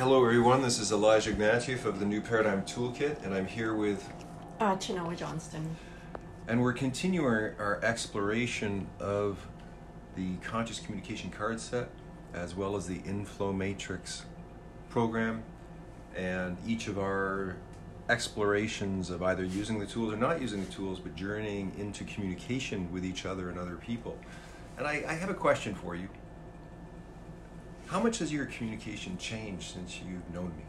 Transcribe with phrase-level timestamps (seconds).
[0.00, 0.62] Hello, everyone.
[0.62, 4.10] This is Elijah Ignatieff of the New Paradigm Toolkit, and I'm here with,
[4.58, 5.76] Uh, Chinoa Johnston.
[6.48, 9.46] and we're continuing our exploration of
[10.16, 11.90] the Conscious Communication Card Set,
[12.32, 14.24] as well as the Inflow Matrix
[14.88, 15.42] program,
[16.16, 17.56] and each of our
[18.08, 22.90] explorations of either using the tools or not using the tools, but journeying into communication
[22.90, 24.16] with each other and other people.
[24.78, 26.08] And I, I have a question for you.
[27.90, 30.62] How much has your communication changed since you've known me?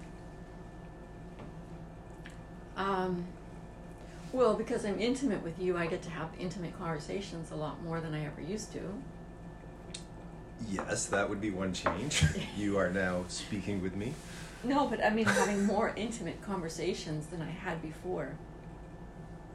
[2.75, 3.27] Um,
[4.33, 8.01] well, because I'm intimate with you, I get to have intimate conversations a lot more
[8.01, 8.79] than I ever used to.
[10.67, 12.23] Yes, that would be one change.
[12.57, 14.13] you are now speaking with me.
[14.63, 18.33] No, but I mean having more intimate conversations than I had before.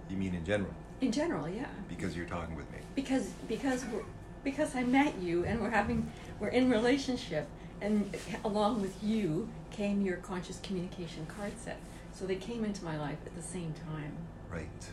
[0.09, 1.67] You mean in general, In general, yeah.
[1.89, 2.79] because you're talking with me.
[2.95, 4.05] Because because we're,
[4.45, 7.49] because I met you and we're having we're in relationship
[7.81, 11.79] and along with you came your conscious communication card set.
[12.15, 14.17] So they came into my life at the same time.
[14.51, 14.89] Right.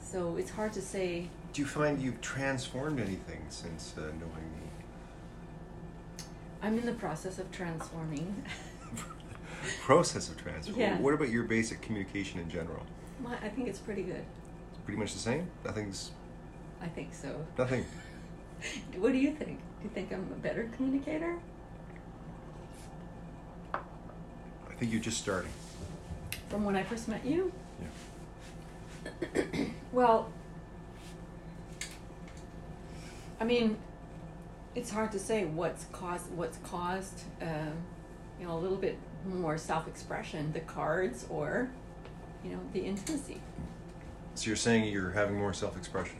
[0.00, 4.70] So it's hard to say Do you find you've transformed anything since uh, knowing me?
[6.62, 8.44] I'm in the process of transforming.
[9.82, 10.80] Process of transforming?
[10.80, 10.98] Yeah.
[10.98, 12.82] What about your basic communication in general?
[13.22, 14.24] My, I think it's pretty good.
[14.70, 15.48] It's pretty much the same.
[15.64, 16.10] Nothing's
[16.80, 17.44] I think so.
[17.58, 17.84] nothing.
[18.98, 19.58] What do you think?
[19.58, 21.36] Do you think I'm a better communicator?
[24.76, 25.50] I think you're just starting.
[26.50, 27.50] From when I first met you?
[27.80, 29.64] Yeah.
[29.92, 30.30] Well,
[33.40, 33.78] I mean,
[34.74, 37.72] it's hard to say what's caused what's caused um,
[38.38, 41.70] you know a little bit more self-expression, the cards or
[42.44, 43.40] you know the intimacy.
[44.34, 46.18] So you're saying you're having more self-expression.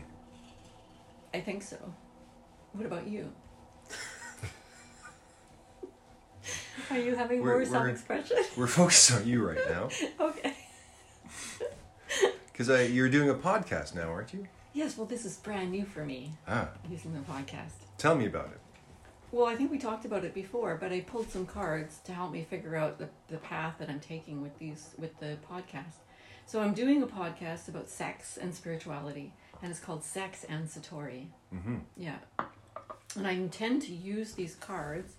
[1.34, 1.76] I think so.
[2.72, 3.30] What about you?
[6.90, 8.36] Are you having We're- more self-expression?
[8.56, 9.88] We're focused on you right now,
[10.20, 10.54] okay.
[12.52, 14.46] because you're doing a podcast now, aren't you?
[14.72, 17.72] Yes, well, this is brand new for me Ah, using the podcast.
[17.98, 18.60] tell me about it.
[19.32, 22.30] Well, I think we talked about it before, but I pulled some cards to help
[22.30, 25.96] me figure out the, the path that I'm taking with these with the podcast.
[26.46, 29.32] So I'm doing a podcast about sex and spirituality,
[29.62, 31.26] and it's called Sex and Satori.
[31.52, 31.78] Mm-hmm.
[31.96, 32.18] Yeah,
[33.16, 35.14] and I intend to use these cards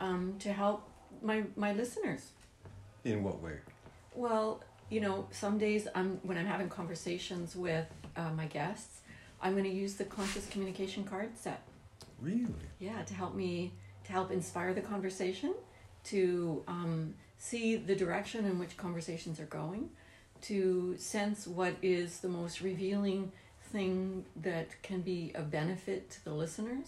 [0.00, 0.90] um, to help
[1.24, 2.30] my my listeners.
[3.04, 3.54] In what way?
[4.14, 7.86] Well, you know, some days I'm when I'm having conversations with
[8.16, 9.00] uh, my guests,
[9.42, 11.62] I'm going to use the conscious communication card set.
[12.20, 12.46] Really?
[12.78, 13.72] Yeah, to help me
[14.04, 15.54] to help inspire the conversation,
[16.04, 19.90] to um, see the direction in which conversations are going,
[20.42, 23.32] to sense what is the most revealing
[23.72, 26.86] thing that can be a benefit to the listeners.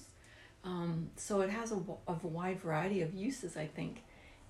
[0.63, 4.03] Um, so it has a, of a wide variety of uses, I think,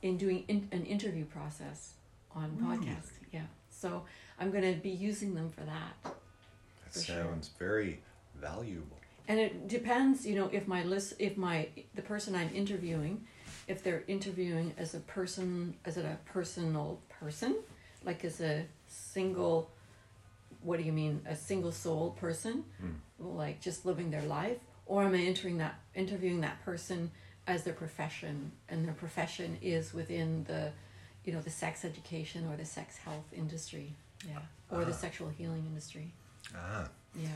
[0.07, 1.95] in doing in, an interview process
[2.35, 2.79] on Really?
[2.87, 3.11] podcast.
[3.33, 4.05] Yeah, so
[4.39, 5.93] I'm going to be using them for that.
[6.05, 7.25] That For sure.
[7.25, 8.01] sounds very
[8.41, 8.99] valuable.
[9.29, 13.15] and it depends you know if my list if my the person i'm interviewing
[13.67, 17.57] if they're interviewing as a person as a personal person
[18.05, 19.57] like as a single
[20.63, 22.97] what do you mean a single soul person Mm.
[23.43, 27.11] like just living their life or am i entering that interviewing that person
[27.47, 30.73] as their profession and their profession is within the
[31.25, 33.93] you know the sex education or the sex health industry
[34.29, 34.39] yeah
[34.71, 34.95] or the Ah.
[34.95, 36.13] sexual healing industry
[36.55, 37.29] Ah, yeah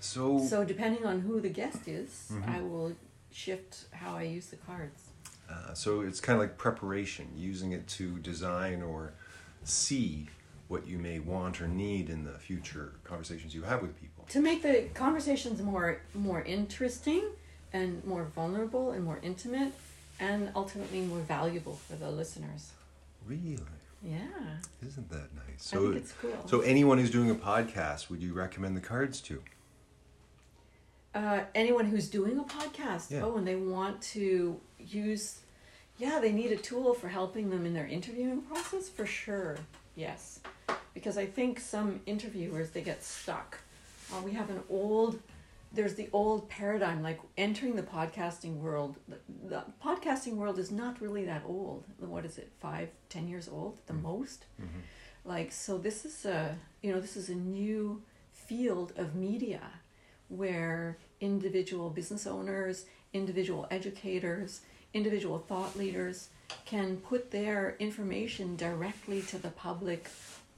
[0.00, 2.48] so, so depending on who the guest is, Mhm.
[2.48, 2.96] I will
[3.30, 5.02] shift how I use the cards.
[5.50, 9.12] uh, so it's kind of like preparation, using it to design or
[9.62, 10.28] see
[10.68, 14.24] what you may want or need in the future conversations you have with people.
[14.30, 17.24] To make the conversations more more interesting
[17.72, 19.72] and more vulnerable and more intimate
[20.18, 22.72] and ultimately more valuable for the listeners.
[23.26, 23.58] Really,
[24.02, 24.18] Yeah.
[24.86, 25.44] isn't that nice?
[25.48, 26.46] I So, think it's cool.
[26.48, 29.42] so anyone who's doing a podcast, would you recommend the cards to?
[31.14, 33.22] uh, anyone who's doing a podcast, Yeah.
[33.24, 35.40] oh, and they want to use,
[35.98, 39.56] yeah, they need a tool for helping them in their interviewing process for sure.
[39.96, 40.38] Yes,
[40.94, 43.58] because I think some interviewers they get stuck.
[44.12, 45.20] Uh, we have an old,
[45.72, 48.96] there's the old paradigm like entering the podcasting world.
[49.48, 51.84] The, podcasting world is not really that old.
[51.98, 52.50] What is it?
[52.60, 54.02] Five, ten years old, at the Mm.
[54.02, 54.80] most Mm-hmm.
[55.24, 58.02] like so this is a you know this is a new
[58.32, 59.60] field of media
[60.28, 64.60] where individual business owners individual educators
[64.94, 66.28] individual thought leaders
[66.64, 70.08] can put their information directly to the public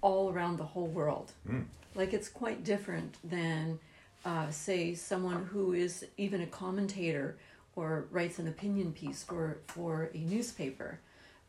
[0.00, 1.65] all around the whole world Mm.
[1.94, 3.79] like it's quite different than
[4.24, 7.36] uh, say someone who is even a commentator
[7.74, 10.98] or writes an opinion piece for for a newspaper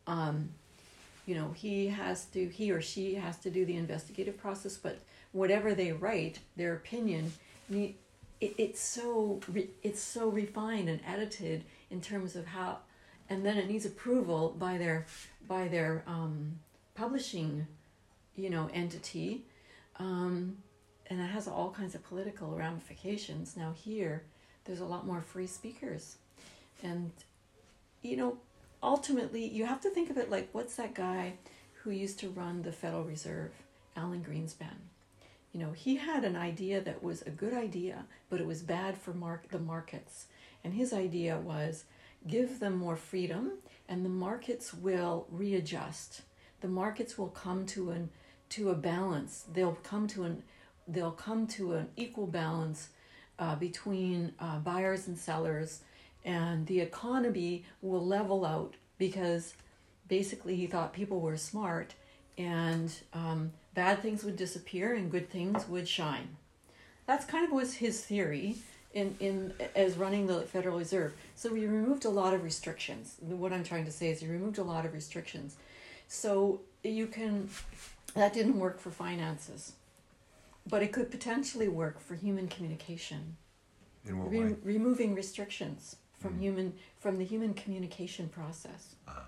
[0.06, 0.48] um,
[1.26, 4.98] you know he has to he or she has to do the investigative process but
[5.32, 7.32] whatever they write their opinion
[7.70, 7.94] it,
[8.40, 9.40] it's so
[9.82, 12.78] it's so refined and edited in terms of how
[13.28, 15.06] and then it needs approval by their
[15.48, 16.58] by their um,
[16.94, 17.66] publishing
[18.36, 19.44] you know entity.
[19.98, 20.58] Um,
[21.08, 24.22] and it has all kinds of political ramifications now here
[24.64, 26.16] there's a lot more free speakers
[26.82, 27.10] and
[28.02, 28.36] you know
[28.84, 31.32] ultimately, you have to think of it like what's that guy
[31.82, 33.50] who used to run the Federal Reserve,
[33.96, 34.76] Alan Greenspan?
[35.52, 38.98] You know, he had an idea that was a good idea, but it was bad
[38.98, 40.26] for mark- the markets.
[40.62, 41.84] And his idea was
[42.26, 43.52] give them more freedom
[43.88, 46.22] and the markets will readjust.
[46.60, 48.10] The markets will come to an
[48.50, 49.44] to a balance.
[49.52, 50.42] They'll come to an
[50.86, 52.88] they'll come to an equal balance
[53.38, 55.80] uh, between uh, buyers and sellers
[56.24, 59.54] and the economy will level out because
[60.08, 61.94] basically he thought people were smart
[62.38, 66.36] and um, bad things would disappear and good things would shine.
[67.06, 68.56] That's kind of was his theory
[68.94, 71.12] in, in as running the Federal Reserve.
[71.34, 73.16] So we removed a lot of restrictions.
[73.20, 75.56] What I'm trying to say is he removed a lot of restrictions.
[76.08, 77.48] So you can
[78.14, 79.72] that didn't work for finances,
[80.66, 83.36] but it could potentially work for human communication.
[84.06, 84.56] In what Re- way?
[84.62, 89.24] removing restrictions from human from the human communication process Ah.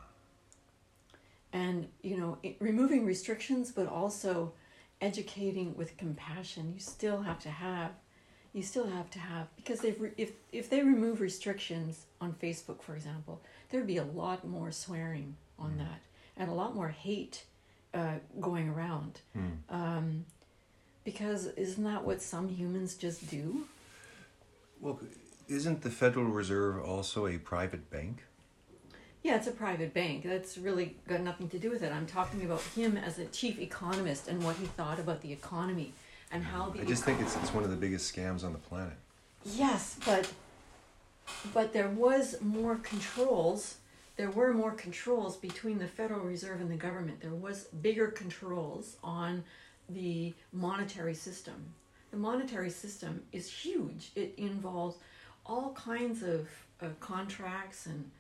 [1.53, 4.53] and you know it, removing restrictions but also
[5.01, 7.91] educating with compassion you still have to have
[8.55, 12.95] you still have to have because they if if they remove restrictions on Facebook for
[12.97, 13.41] example
[13.71, 16.01] there'd be a lot more swearing on that
[16.37, 17.45] and a lot more hate
[17.95, 19.21] uh, going around
[19.71, 20.25] um,
[21.07, 23.65] because isn't that what some humans just do
[24.81, 25.01] Well,
[25.49, 28.25] isn't the Federal Reserve also a private bank?
[29.23, 30.25] Yeah, it's a private bank.
[30.25, 31.93] That's really got nothing to do with it.
[31.93, 35.93] I'm talking about him as a chief economist and what he thought about the economy
[36.31, 38.59] and how the I just think it's it's one of the biggest scams on the
[38.59, 38.97] planet.
[39.45, 40.31] Yes, but
[41.55, 43.77] but there was more controls.
[44.17, 47.21] There were more controls between the Federal Reserve and the government.
[47.21, 49.45] There was bigger controls on
[49.89, 51.55] the monetary system.
[52.11, 54.11] The monetary system is huge.
[54.15, 54.97] It involves
[55.45, 56.49] all kinds of
[56.83, 58.11] uh, contracts and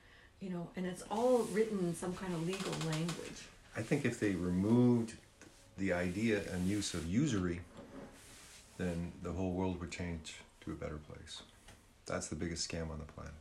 [0.41, 3.47] you know, and it's all written in some kind of legal language.
[3.77, 5.15] I think if they removed
[5.79, 7.61] the idea and use of usury,
[8.79, 11.43] then the whole world would change to a better place.
[12.07, 13.33] That's the biggest scam on the planet.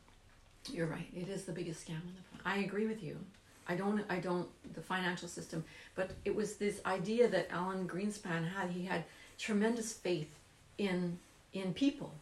[0.72, 1.06] You're right.
[1.14, 2.62] It is the biggest scam on the planet.
[2.62, 3.18] I agree with you.
[3.68, 4.04] I don't.
[4.08, 4.48] I don't.
[4.74, 5.64] The financial system,
[5.94, 8.70] but it was this idea that Alan Greenspan had.
[8.70, 9.04] He had
[9.38, 10.32] tremendous faith
[10.78, 11.18] in
[11.52, 12.12] in people,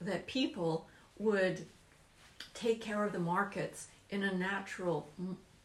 [0.00, 0.86] that people
[1.18, 1.64] would
[2.54, 5.08] take care of the markets in a natural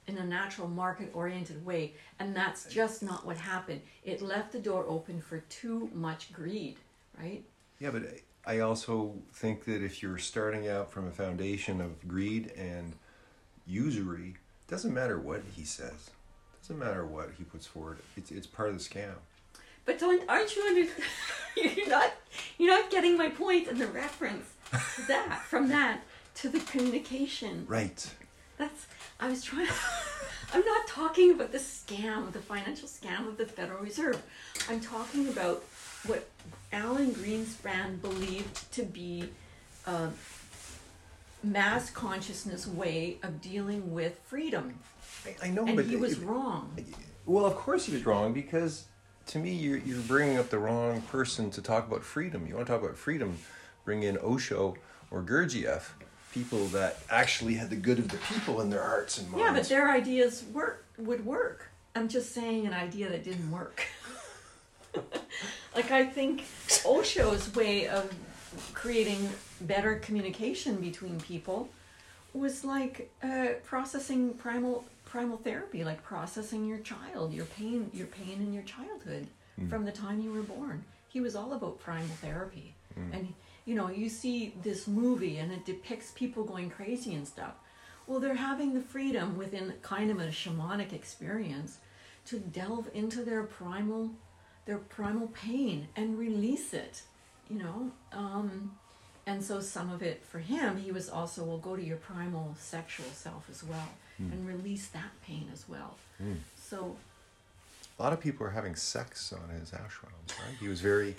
[0.07, 4.59] in a natural market oriented way and that's just not what happened it left the
[4.59, 6.75] door open for too much greed
[7.17, 7.43] right
[7.79, 8.03] Yeah, but
[8.45, 12.95] I also think that if you're starting out from a foundation of greed and
[13.65, 14.35] usury,
[14.73, 16.09] doesn't matter what he says,
[16.63, 17.99] doesn't matter what he puts forward.
[18.17, 19.13] It's it's part of the scam.
[19.85, 20.91] But don't aren't you under
[21.77, 22.11] you're not
[22.57, 24.47] you're not getting my point and the reference
[24.95, 26.01] to that from that
[26.37, 27.65] to the communication.
[27.67, 28.09] Right.
[28.57, 28.87] That's
[29.19, 29.67] I was trying
[30.55, 34.23] I'm not talking about the scam, the financial scam of the Federal Reserve.
[34.67, 35.63] I'm talking about
[36.07, 36.27] what
[36.71, 39.29] Alan Greenspan believed to be
[39.85, 40.09] a
[41.43, 44.79] mass consciousness way of dealing with freedom.
[45.25, 46.75] I, I know, And but he was it- wrong.
[47.25, 48.85] Well, of course he was wrong because
[49.27, 52.45] to me you're you're bringing up the wrong person to talk about freedom.
[52.47, 53.37] You want to talk about freedom,
[53.85, 54.75] bring in Osho
[55.11, 55.91] or Gurdjieff,
[56.33, 59.45] people that actually had the good of the people in their hearts and minds.
[59.45, 61.69] Yeah, but their ideas work would work.
[61.95, 63.85] I'm just saying an idea that didn't work.
[65.75, 66.41] like I think
[66.85, 68.13] Osho's way of
[68.73, 69.29] creating
[69.67, 71.69] better communication between people
[72.33, 78.41] was like uh, processing primal primal therapy, like processing your child, your pain, your pain
[78.41, 79.27] in your childhood
[79.69, 80.83] from the time you were born.
[81.09, 82.73] He was all about primal therapy,
[83.13, 83.33] and
[83.65, 87.53] you know you see this movie and it depicts people going crazy and stuff.
[88.07, 91.77] Well, they're having the freedom within kind of a shamanic experience
[92.25, 94.11] to delve into their primal
[94.65, 97.03] their primal pain and release it
[97.49, 98.71] you know um,
[99.25, 102.55] and so some of it for him he was also well go to your primal
[102.59, 104.31] sexual self as well hmm.
[104.31, 106.33] and release that pain as well hmm.
[106.55, 106.95] so
[107.99, 110.57] a lot of people are having sex on his ashrams, right?
[110.59, 111.15] He was very,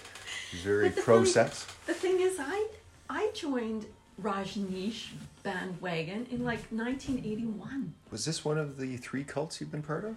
[0.50, 2.68] he was very pro sex the thing is i
[3.08, 3.86] i joined
[4.22, 5.08] rajneesh
[5.42, 10.16] bandwagon in like 1981 Was this one of the three cults you've been part of?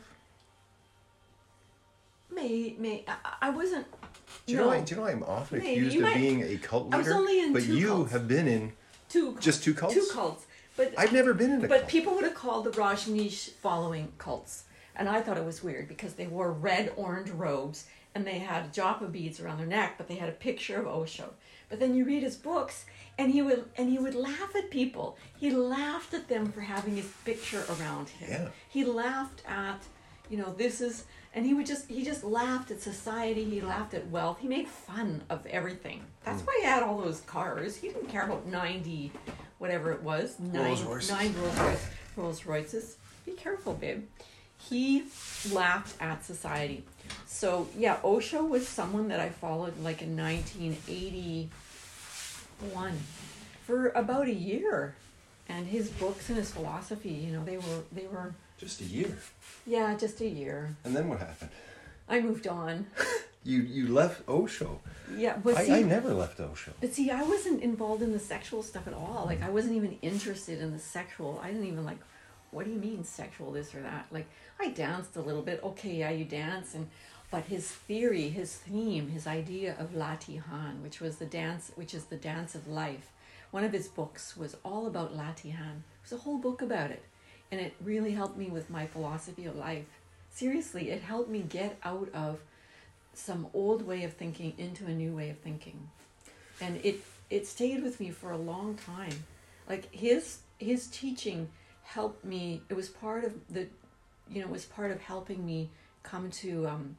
[2.34, 3.88] May may I, I wasn't.
[4.46, 4.72] Do you no, know?
[4.72, 5.72] I, do you know I'm often Maybe.
[5.78, 8.12] accused You of might- being a cult I was leader, only in but you cults.
[8.12, 8.74] have been in.
[9.10, 9.46] two cults.
[9.46, 9.94] Just two cults?
[9.96, 11.90] Two cults, but I've never been in a But cult.
[11.92, 14.64] people would have called the Rajneesh following cults.
[14.96, 18.74] And I thought it was weird because they wore red orange robes and they had
[18.74, 21.34] japa beads around their neck, but they had a picture of Osho.
[21.70, 22.86] But then you read his books
[23.20, 25.18] and he would and he would laugh at people.
[25.38, 28.30] He laughed at them for having his picture around him.
[28.30, 28.48] Yeah.
[28.70, 29.84] He laughed at,
[30.30, 31.04] you know, this is
[31.38, 34.40] and he would just he just laughed at society, he laughed at wealth.
[34.40, 36.02] He made fun of everything.
[36.24, 36.48] That's hmm.
[36.48, 37.76] why he had all those cars.
[37.76, 39.12] He didn't care about 90
[39.60, 40.40] whatever it was.
[40.40, 41.12] Nine, Rolls Royces.
[41.12, 42.98] nine Rolls Royce, Rolls Royces.
[43.24, 44.06] Be careful, babe.
[44.58, 45.04] He
[45.52, 46.84] laughed at society.
[47.28, 52.98] So yeah, Osho was someone that I followed like in 1981
[53.62, 54.96] for about a year,
[55.48, 59.16] and his books and his philosophy, you know, they were they were Just a year,
[59.66, 60.76] yeah, just a year.
[60.84, 61.52] and then what happened?
[62.10, 62.88] I moved on.
[63.44, 64.82] You you left Osho.
[65.16, 66.74] Yeah, but I, see, I never left Osho.
[66.82, 69.24] But see, I wasn't involved in the sexual stuff at all.
[69.26, 71.40] Like, I wasn't even interested in the sexual.
[71.42, 72.00] I didn't even like,
[72.52, 74.08] what do you mean sexual this or that?
[74.12, 74.28] Like,
[74.60, 75.62] I danced a little bit.
[75.64, 76.76] Okay, yeah, you dance.
[76.76, 76.90] And,
[77.32, 82.06] but his theory, his theme, his idea of Latihan, which was the dance, which is
[82.06, 83.14] the dance of life.
[83.52, 85.78] One of his books was all about Latihan.
[85.78, 87.04] It was a whole book about it.
[87.52, 89.86] And it really helped me with my philosophy of life.
[90.30, 92.40] Seriously, it helped me get out of
[93.14, 95.90] some old way of thinking into a new way of thinking.
[96.62, 99.26] And it it stayed with me for a long time.
[99.68, 101.50] Like his his teaching
[101.88, 103.68] helped me it was part of the
[104.30, 105.70] you know was part of helping me
[106.04, 106.98] come to um,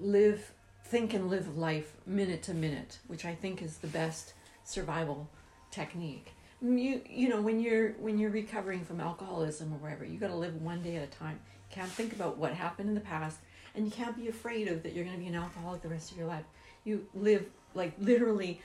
[0.00, 0.52] live
[0.86, 5.28] think and live life minute to minute which i think is the best survival
[5.70, 10.28] technique you you know when you're when you're recovering from alcoholism or whatever you got
[10.28, 11.40] to live one day at a time.
[11.70, 13.38] You can't think about what happened in the past
[13.74, 16.12] and you can't be afraid of that you're going to be an alcoholic the rest
[16.12, 16.44] of your life.
[16.84, 18.60] You live like literally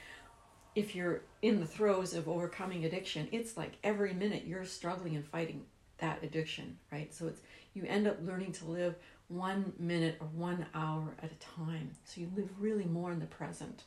[0.75, 5.25] if you're in the throes of overcoming addiction it's like every minute you're struggling and
[5.25, 5.63] fighting
[5.97, 7.13] that addiction right?
[7.13, 7.41] So it's
[7.73, 8.95] you end up learning to live
[9.29, 11.91] one minute or one hour at a time.
[12.03, 13.83] So you live really more in the present.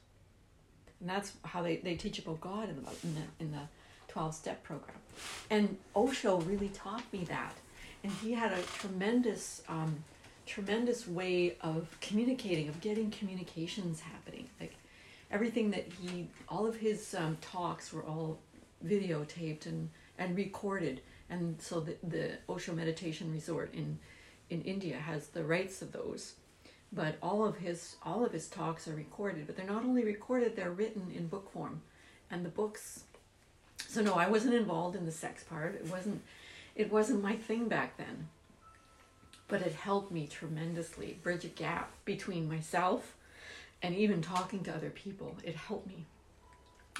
[1.00, 3.58] And that's how they, they teach about god in the, in the in the
[4.12, 4.96] 12 step program.
[5.50, 7.54] And osho really taught me that.
[8.04, 10.04] And he had a tremendous um,
[10.44, 14.48] tremendous way of communicating of getting communications happening.
[14.60, 14.74] Like
[15.30, 18.38] everything that he all of his um, talks were all
[18.84, 19.88] videotaped and
[20.18, 21.00] and recorded.
[21.30, 23.98] And so the, the osho meditation resort in
[24.50, 26.34] in india has the rights of those.
[26.92, 29.46] But all of his all of his talks are recorded.
[29.46, 31.80] But they're not only recorded they're written in book form.
[32.30, 33.04] And the books
[33.92, 35.74] so no i wasn't involved in the sex part.
[35.74, 36.22] It wasn't
[36.74, 38.28] it wasn't my thing back then.
[39.48, 43.16] But it helped me tremendously bridge a gap between myself
[43.82, 45.36] and even talking to other people.
[45.44, 46.06] It helped me.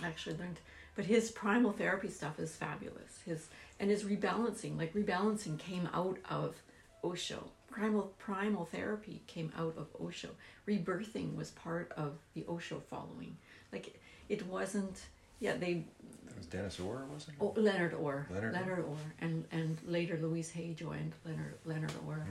[0.02, 0.58] I actually learned
[0.94, 3.20] but his primal therapy stuff is fabulous.
[3.24, 3.48] His
[3.80, 6.56] and his rebalancing like rebalancing came out of
[7.02, 7.48] osho.
[7.70, 10.28] Primal primal therapy came out of osho.
[10.68, 13.38] Rebirthing was part of the osho following.
[13.72, 15.00] Like it wasn't
[15.40, 15.86] yeah they
[16.42, 17.42] was Dennis Orr, wasn't it?
[17.42, 18.26] Oh, Leonard Orr.
[18.30, 22.26] Leonard Orr, and and later Louise Hay joined Leonard Leonard Orr.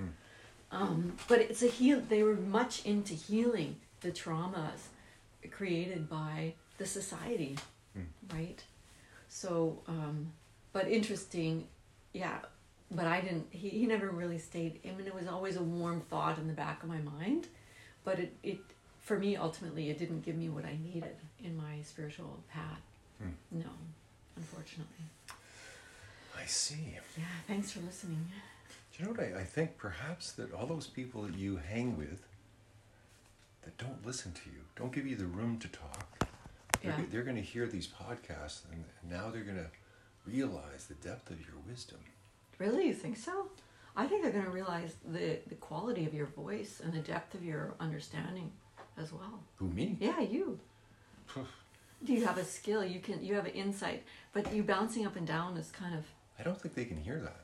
[0.71, 2.01] Um, but it's a heal.
[2.01, 4.89] They were much into healing the traumas
[5.49, 7.57] created by the society,
[8.33, 8.63] right?
[9.27, 10.31] So, um,
[10.73, 11.67] but interesting,
[12.13, 12.39] yeah.
[12.89, 13.47] But I didn't.
[13.51, 14.79] He, he never really stayed.
[14.85, 17.47] I mean, it was always a warm thought in the back of my mind,
[18.03, 18.59] but it it
[18.99, 22.81] for me ultimately it didn't give me what I needed in my spiritual path.
[23.51, 23.65] No,
[24.35, 25.05] unfortunately.
[26.37, 26.97] I see.
[27.17, 28.25] Yeah, thanks for listening.
[28.97, 29.77] Do you know what I, I think?
[29.77, 32.25] Perhaps that all those people that you hang with
[33.63, 36.27] that don't listen to you, don't give you the room to talk,
[36.81, 37.05] they're, Yeah.
[37.11, 39.69] they're going to hear these podcasts and, and now they're going to
[40.25, 41.99] realize the depth of your wisdom.
[42.57, 43.47] Really, you think so?
[43.95, 47.35] I think they're going to realize the, the quality of your voice and the depth
[47.35, 48.51] of your understanding
[48.97, 49.39] as well.
[49.57, 49.97] Who, me?
[49.99, 50.59] Yeah, you.
[52.03, 52.83] Do you have a skill?
[52.83, 53.23] You can.
[53.23, 54.03] You have an insight,
[54.33, 56.05] but you bouncing up and down is kind of.
[56.39, 57.41] I don't think they can hear that.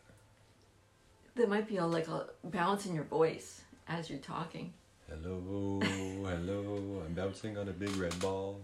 [1.36, 4.74] There might be a like a bounce in your voice as you're talking.
[5.10, 8.60] Hello, hello, I'm bouncing on a big red ball.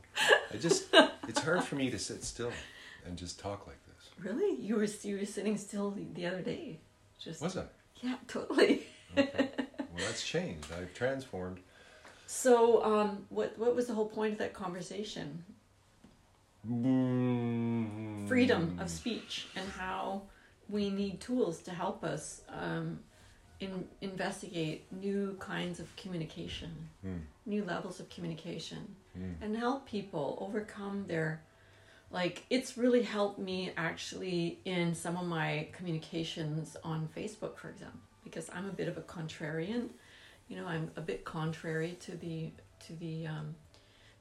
[0.54, 0.88] I just,
[1.28, 2.52] it's hard for me to sit still
[3.06, 4.10] and just talk like this.
[4.20, 6.80] Really, you were you were sitting still the, the other day.
[7.18, 7.64] Just Was I?
[8.02, 8.88] yeah, totally.
[9.18, 9.50] Okay.
[9.58, 10.68] well, that's changed.
[10.78, 11.60] I've transformed.
[12.28, 15.46] So, um, what what was the whole point of that conversation?
[18.28, 20.22] Freedom of speech and how
[20.70, 23.00] we need tools to help us um,
[23.60, 26.72] in, investigate new kinds of communication,
[27.06, 27.22] Mm.
[27.46, 29.36] new levels of communication, Mm.
[29.42, 31.42] and help people overcome their
[32.12, 38.00] like it's really helped me actually in some of my communications on Facebook for example
[38.24, 39.90] because I'm a bit of a contrarian
[40.48, 42.52] you know I'm a bit contrary to the
[42.86, 43.56] to the um,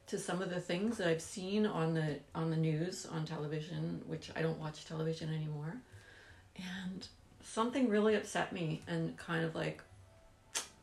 [0.07, 4.03] to some of the things that I've seen on the on the news on television
[4.07, 5.77] which I don't watch television anymore.
[6.57, 7.07] And
[7.43, 9.83] something really upset me and kind of like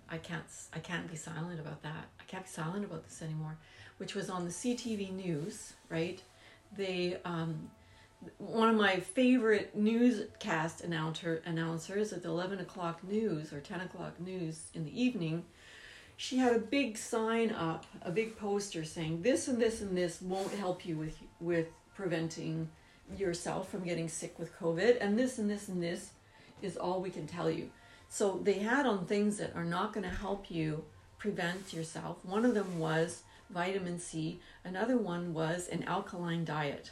[0.10, 2.08] I can't I can't be silent about that.
[2.20, 3.58] I can't be silent about this anymore
[3.98, 6.22] which was on the CTV news right?
[6.76, 7.70] They um,
[8.38, 14.20] one of my favorite newscast announcer announcers at the 11 o'clock news or 10 o'clock
[14.20, 15.46] news in the evening
[16.20, 20.22] she had a big sign up a big poster saying this and this and this
[20.22, 22.70] won't help you with with preventing
[23.18, 26.12] yourself from getting sick with covid and this and this and this
[26.62, 27.70] is all we can tell you.
[28.10, 30.84] So they had on things that are not going to help you
[31.18, 32.18] prevent yourself.
[32.24, 34.42] One of them was vitamin c.
[34.66, 36.92] Another one was an alkaline diet.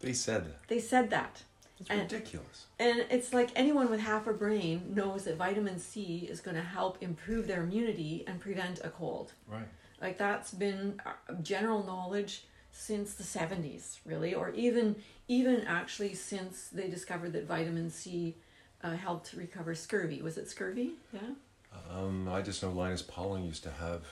[0.00, 1.44] They said they said that
[1.80, 2.66] It's And- ridiculous.
[2.78, 6.62] and it's like anyone with half a brain knows that vitamin C is going to
[6.62, 9.32] help improve their immunity and prevent a cold.
[9.48, 9.66] Right.
[10.00, 14.96] Like that's been uh, general knowledge since the 70s, really, or even
[15.28, 18.36] even actually since they discovered that vitamin C
[18.82, 20.20] uh, helped recover scurvy.
[20.22, 20.92] Was it scurvy?
[21.12, 21.20] Yeah.
[21.90, 24.04] Um, I just know Linus Pauling used to have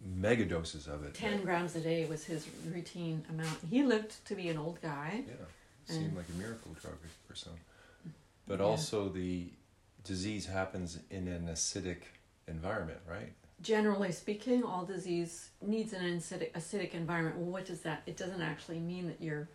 [0.00, 1.14] mega doses of it.
[1.14, 3.58] 10 grams a day was his routine amount.
[3.70, 5.24] He lived to be an old guy.
[5.26, 5.34] Yeah,
[5.88, 7.58] seemed And- like a miracle drug for some.
[8.46, 8.66] But Yeah.
[8.66, 9.50] also the
[10.04, 12.02] disease happens in an acidic
[12.46, 13.32] environment, right?
[13.60, 17.36] generally speaking, all disease needs an acidic, acidic environment.
[17.36, 18.02] Well, what does that?
[18.06, 19.48] It doesn't actually mean that your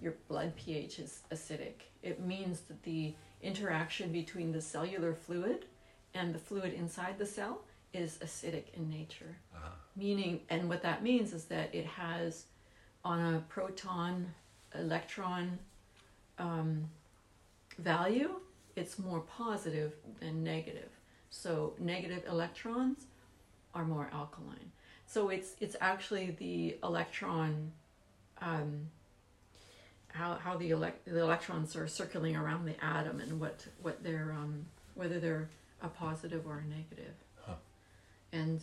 [0.00, 1.82] your blood pH is acidic.
[2.02, 5.66] It means that the interaction between the cellular fluid
[6.14, 9.36] and the fluid inside the cell is acidic in nature.
[9.54, 9.74] Ah.
[9.96, 12.46] Meaning, and what that means is that it has
[13.04, 14.32] on a proton
[14.74, 15.58] electron
[16.40, 16.88] um,
[17.78, 18.30] value,
[18.74, 20.88] it's more positive than negative.
[21.30, 23.06] So negative electrons
[23.74, 24.72] are more alkaline.
[25.06, 27.72] So it's it's actually the electron,
[28.40, 28.88] um,
[30.08, 34.34] how how the elect the electrons are circling around the atom and what what they're
[34.36, 35.48] um, whether they're
[35.82, 37.14] a positive or a negative.
[37.44, 37.54] Huh.
[38.32, 38.60] And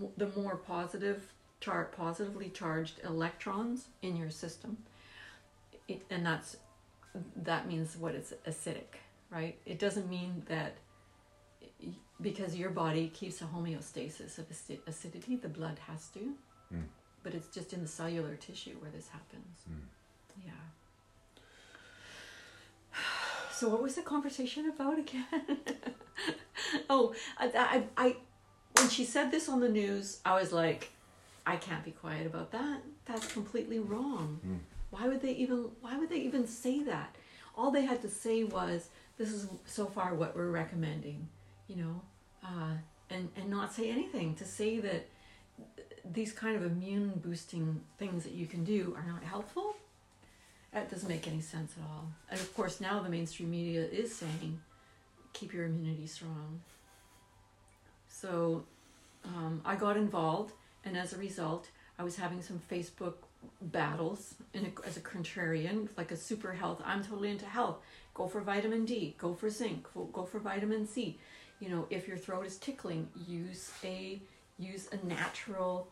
[0.00, 4.76] th- the more positive char- positively charged electrons in your system,
[6.10, 6.56] and that's
[7.36, 8.98] that means what it's acidic,
[9.30, 9.58] right?
[9.66, 10.76] It doesn't mean that
[12.20, 14.46] because your body keeps a homeostasis of
[14.86, 16.34] acidity, the blood has to.
[16.72, 16.84] Mm.
[17.22, 19.64] But it's just in the cellular tissue where this happens.
[19.70, 20.44] Mm.
[20.44, 20.52] Yeah.
[23.52, 25.24] So what was the conversation about again?
[26.90, 28.16] oh, I, I, I,
[28.76, 30.90] when she said this on the news, I was like,
[31.46, 32.80] I can't be quiet about that.
[33.04, 34.40] That's completely wrong.
[34.44, 34.58] Mm.
[34.92, 35.70] Why would they even?
[35.80, 37.16] Why would they even say that?
[37.56, 41.28] All they had to say was, "This is so far what we're recommending,"
[41.66, 42.00] you know,
[42.44, 42.74] uh,
[43.08, 45.08] and and not say anything to say that
[46.04, 49.76] these kind of immune boosting things that you can do are not helpful.
[50.72, 52.12] That doesn't make any sense at all.
[52.30, 54.60] And of course, now the mainstream media is saying,
[55.32, 56.60] keep your immunity strong.
[58.08, 58.64] So
[59.24, 60.52] um, I got involved,
[60.84, 63.14] and as a result, I was having some Facebook
[63.60, 66.82] battles in a, as a contrarian, like a super health.
[66.84, 67.78] I'm totally into health.
[68.14, 69.14] Go for vitamin D.
[69.18, 69.86] Go for zinc.
[70.12, 71.18] Go, for vitamin C.
[71.60, 74.20] You know, if your throat is tickling, use a
[74.58, 75.88] use a natural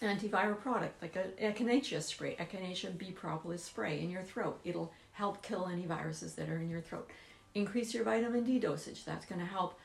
[0.00, 4.58] antiviral product like a echinacea spray, echinacea b propolis spray in your throat.
[4.64, 7.10] It'll help kill any viruses that are in your throat.
[7.54, 9.04] Increase your vitamin D dosage.
[9.04, 9.78] That's going to help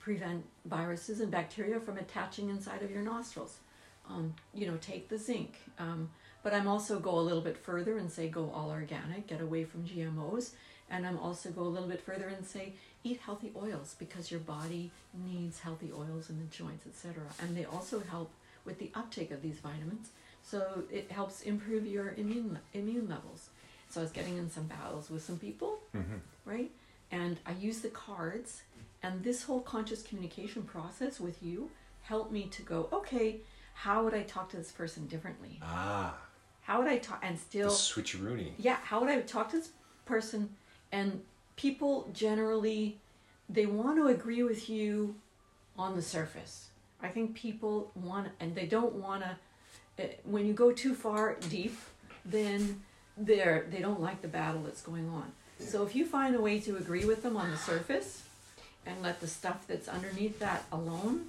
[0.00, 3.58] prevent viruses and bacteria from attaching inside of your nostrils.
[4.08, 5.54] Um, you know, take the zinc.
[5.78, 6.10] Um,
[6.42, 9.64] but I'm also go a little bit further and say go all organic, get away
[9.64, 10.50] from GMOs,
[10.90, 14.40] and I'm also go a little bit further and say eat healthy oils because your
[14.40, 14.90] body
[15.26, 17.22] needs healthy oils in the joints, etc.
[17.40, 18.30] And they also help
[18.66, 20.08] with the uptake of these vitamins,
[20.42, 23.48] so it helps improve your immune immune levels.
[23.88, 26.20] So I was getting in some battles with some people, Mhm.
[26.44, 26.70] right?
[27.10, 28.62] And I use the cards,
[29.02, 31.70] and this whole conscious communication process with you
[32.02, 33.40] helped me to go, okay,
[33.74, 35.58] how would I talk to this person differently?
[35.62, 36.16] Ah,
[36.62, 38.52] How would I talk and still the switcheroony.
[38.58, 39.70] yeah how would i talk to this
[40.06, 40.48] person?
[40.92, 41.20] And
[41.56, 42.98] people generally
[43.48, 45.14] they want to agree with you
[45.76, 46.68] on the surface.
[47.02, 51.76] I think people want and they don't want to when you go too far deep
[52.24, 52.80] then
[53.16, 55.30] they're they don't like the battle that's going on.
[55.58, 58.22] So if you find a way to agree with them on the surface
[58.86, 61.26] and let the stuff that's underneath that alone,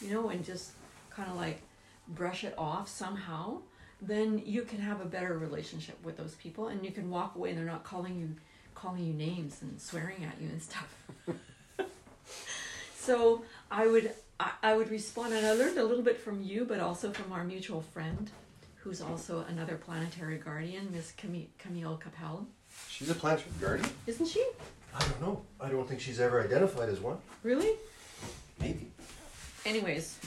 [0.00, 0.70] you know, and just
[1.10, 1.60] kind of like
[2.08, 3.58] brush it off somehow,
[4.00, 7.50] then you can have a better relationship with those people and you can walk away
[7.50, 8.34] and they're not calling you
[8.74, 10.94] calling you names and swearing at you and stuff.
[12.96, 16.64] so I would I, I would respond and I learned a little bit from you
[16.64, 18.30] but also from our mutual friend
[18.76, 22.46] who's also another planetary guardian, Miss Camille, Camille Capel.
[22.90, 23.88] She's a planetary guardian?
[24.06, 24.44] Isn't she?
[24.94, 25.42] I don't know.
[25.58, 27.16] I don't think she's ever identified as one.
[27.42, 27.72] Really?
[28.60, 28.90] Maybe.
[29.64, 30.18] anyways,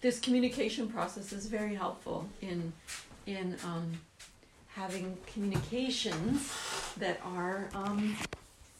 [0.00, 2.72] this communication process is very helpful in
[3.26, 4.00] in um,
[4.68, 6.52] having communications
[6.98, 8.16] that are um,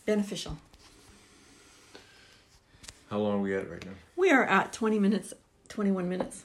[0.04, 0.56] beneficial.
[3.10, 3.92] How long are we at right now?
[4.16, 5.32] We are at twenty minutes,
[5.68, 6.42] twenty one minutes.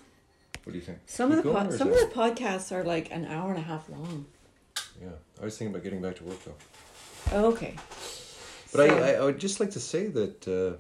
[0.64, 1.00] What do you think?
[1.08, 3.50] Some of the going, po- or is some of the podcasts are like an hour
[3.50, 4.26] and a half long.
[5.02, 5.10] Yeah,
[5.42, 7.48] I was thinking about getting back to work though.
[7.50, 7.76] Okay.
[8.72, 10.78] But So- I, I, I would just like to say that uh,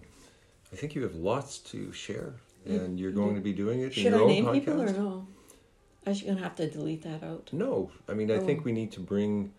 [0.71, 2.33] I think you have lots to share,
[2.65, 4.54] and you're going to be doing it should I name podcast.
[4.54, 5.28] people or no?
[6.06, 7.50] I'm just gonna have to delete that out.
[7.52, 8.45] No, I mean I Oh.
[8.45, 9.54] think we need to bring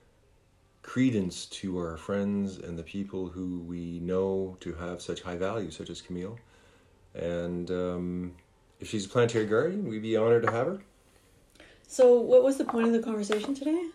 [0.83, 5.71] credence to our friends and the people who we know to have such high value,
[5.71, 6.39] such as Camille.
[7.15, 8.33] And um,
[8.81, 10.83] if she's a planetary guardian, we'd be honored to have her.
[11.87, 13.91] So, what was the point of the conversation today?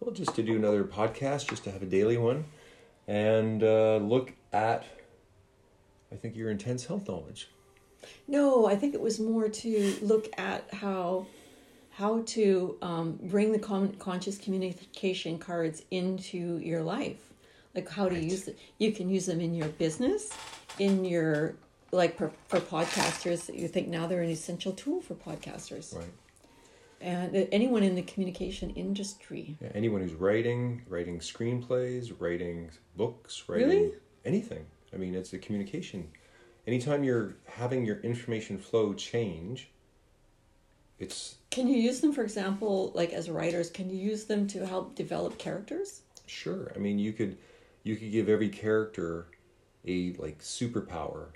[0.00, 2.46] Well, just to do another podcast, just to have a daily one,
[3.06, 4.84] and uh, look at,
[6.10, 7.48] I think, your intense health knowledge.
[8.26, 11.26] No, I think it was more to look at how
[11.90, 17.32] how to um, bring the con- conscious communication cards into your life,
[17.74, 18.22] like how to Right.
[18.22, 18.56] use it.
[18.78, 20.30] You can use them in your business,
[20.78, 21.56] in your
[21.90, 23.52] like for, for podcasters.
[23.52, 26.12] You think now they're an essential tool for podcasters, Right.
[27.00, 29.56] and uh, anyone in the communication industry.
[29.60, 33.92] Yeah, anyone who's writing, writing screenplays, writing books, writing Really?
[34.24, 34.66] anything.
[34.92, 36.08] I mean, it's a communication.
[36.68, 39.70] Anytime you're having your information flow change,
[40.98, 43.70] it's Can you use them, for example, like as writers?
[43.70, 46.02] Can you use them to help develop characters?
[46.26, 46.70] sure.
[46.76, 47.38] I mean, you could
[47.84, 49.28] you could give every character
[49.86, 51.28] a like superpower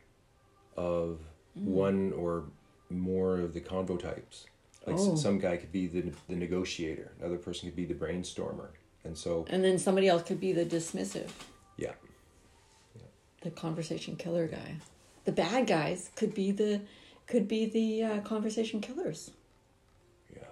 [0.76, 1.20] of
[1.58, 1.64] Mm.
[1.64, 2.44] one or
[2.90, 4.44] more of the convo types.
[4.86, 5.16] Like Oh.
[5.16, 8.68] some guy could be the the negotiator, another person could be the brainstormer,
[9.04, 11.30] and so And then somebody else could be the dismissive.
[11.78, 11.94] yeah,
[13.40, 14.76] the conversation killer guy.
[15.24, 16.80] The bad guys could be the
[17.26, 19.30] could be the uh, conversation killers.
[20.34, 20.42] yeah,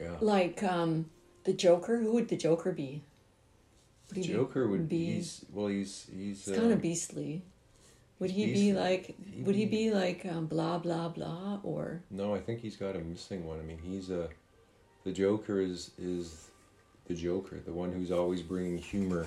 [0.00, 0.16] yeah.
[0.20, 1.06] Like um,
[1.44, 1.98] the Joker.
[1.98, 3.02] Who would the Joker be?
[4.08, 7.42] Would he be- Joker would be- he's well he's he's He's uh, kind of beastly.
[8.18, 8.72] Would he beastly.
[8.72, 9.06] be like?
[9.44, 12.02] He'd he be- be like um, blah blah blah or?
[12.10, 14.28] no I think he's got a missing one I mean he's a
[15.04, 16.48] the Joker is is
[17.06, 19.26] the Joker the one who's always bringing humor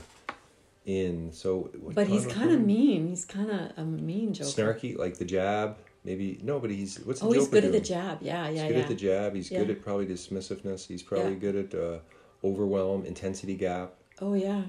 [0.90, 3.08] in so But he's kind of mean.
[3.08, 4.50] He's kind of a mean Joker.
[4.50, 7.80] snarky like the jab maybe no but he's what's the Oh, he's good at the
[7.82, 8.18] jab.
[8.22, 8.82] Yeah, yeah, he's good yeah.
[8.82, 11.40] at the jab he's good at probably dismissiveness he's probably Yeah.
[11.40, 12.00] good at uh,
[12.44, 14.64] overwhelm intensity gap Oh yeah.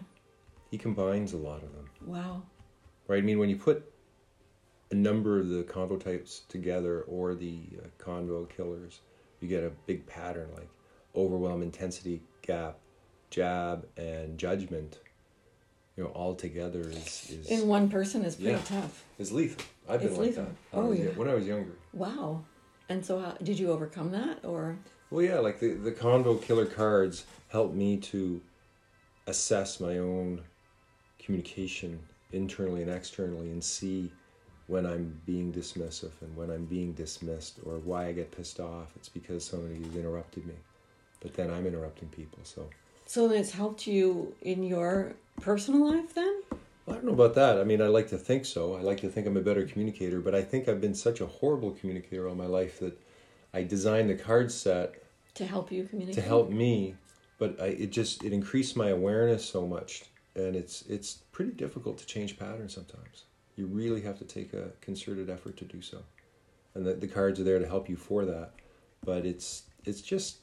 [0.71, 2.43] he combines a lot of them Wow.
[3.09, 3.19] right?
[3.19, 3.85] I mean, when you put
[4.91, 9.01] a number of the convo types together or the uh, convo killers,
[9.41, 10.69] you get a big pattern like
[11.15, 12.79] overwhelm, intensity, gap,
[13.31, 14.99] jab, and judgment.
[16.01, 18.63] You know, all together is is, In one person is pretty Yeah.
[18.65, 19.05] tough.
[19.19, 19.63] is lethal.
[19.87, 20.45] I've been It's like lethal.
[20.45, 20.55] that.
[20.71, 21.11] when I Oh, was yeah.
[21.11, 21.73] when I was younger.
[21.93, 22.43] Wow.
[22.89, 24.79] And so, how, did you overcome that, or?
[25.11, 28.41] Well, yeah, like the the convo killer cards helped me to
[29.27, 30.41] assess my own
[31.19, 32.01] communication
[32.33, 34.11] internally and externally and see
[34.69, 38.89] when I'm being dismissive and when I'm being dismissed or why I get pissed off.
[38.97, 40.55] It's because somebody has interrupted me,
[41.21, 42.39] but then I'm interrupting people.
[42.45, 42.71] So
[43.07, 46.43] So then it's helped you in your personal life then?
[46.89, 47.59] I don't know about that.
[47.61, 48.75] I mean, I like to think so.
[48.75, 51.27] I like to think I'm a better communicator, but I think I've been such a
[51.27, 53.01] horrible communicator all my life that
[53.55, 55.03] I designed the card set
[55.35, 56.23] To help you communicate?
[56.23, 56.95] to help me
[57.39, 60.05] but I, it just it increased my awareness so much
[60.37, 63.25] and it's it's pretty difficult to change patterns sometimes
[63.57, 65.99] you really have to take a concerted effort to do so
[66.75, 68.53] and the, the cards are there to help you for that
[69.05, 70.39] but it's it's just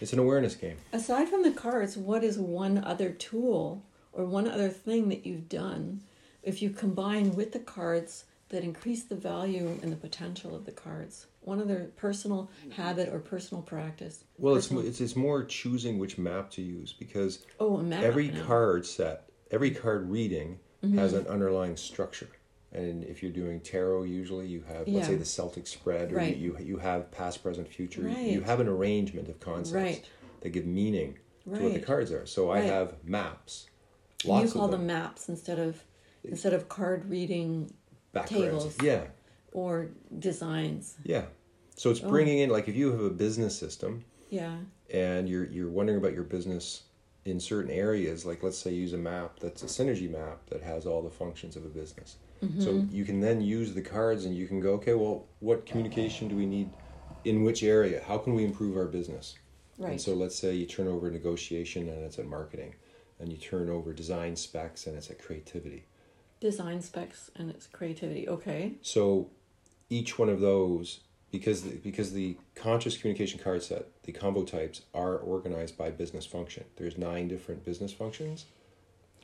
[0.00, 4.48] it's an awareness game Aside from the cards, what is one other tool or one
[4.48, 6.00] other thing that you've done
[6.42, 10.72] if you combine with the cards that increase the value and the potential of the
[10.72, 11.26] cards?
[11.42, 14.24] One other personal habit or personal practice?
[14.38, 18.84] well it's, Personal- it's it's more choosing which map to use because Oh, every card
[18.86, 20.58] set every card reading
[20.94, 21.26] has Mm-hmm.
[21.26, 22.28] an underlying structure
[22.72, 26.36] and if you're doing tarot usually you have let's say the celtic spread or Right.
[26.36, 28.16] you, you you have past present future Right.
[28.18, 30.06] you have an arrangement of concepts Right.
[30.40, 31.18] that give meaning
[31.54, 33.66] to what the cards are so i have maps
[34.24, 35.82] you call them them maps instead of
[36.24, 37.72] instead of card reading
[38.12, 38.76] backgrounds.
[38.76, 38.76] Tables.
[38.82, 39.04] Yeah,
[39.52, 40.96] or designs.
[41.04, 41.24] yeah.
[41.76, 42.08] So it's Oh.
[42.10, 44.58] bringing in like if you have a business system Yeah.
[44.92, 46.82] and you're you're wondering about your business
[47.24, 50.86] in certain areas, like let's say use a map that's a synergy map that has
[50.86, 52.16] all the functions of a business.
[52.58, 52.94] So mm-hmm.
[52.94, 56.36] you can then use the cards and you can go, okay, well, what communication do
[56.36, 56.70] we need
[57.24, 58.02] in which area?
[58.06, 59.34] How can we improve our business?
[59.76, 59.90] Right.
[59.90, 62.74] And so let's say you turn over negotiation and it's at marketing,
[63.20, 65.84] and you turn over design specs and it's at creativity.
[66.40, 68.28] Design specs and its creativity.
[68.28, 68.72] Okay.
[68.82, 69.28] So
[69.90, 74.82] each one of those, because the, because the conscious communication card set, the convo types
[74.94, 76.64] are organized by business function.
[76.76, 78.46] There's nine different business functions.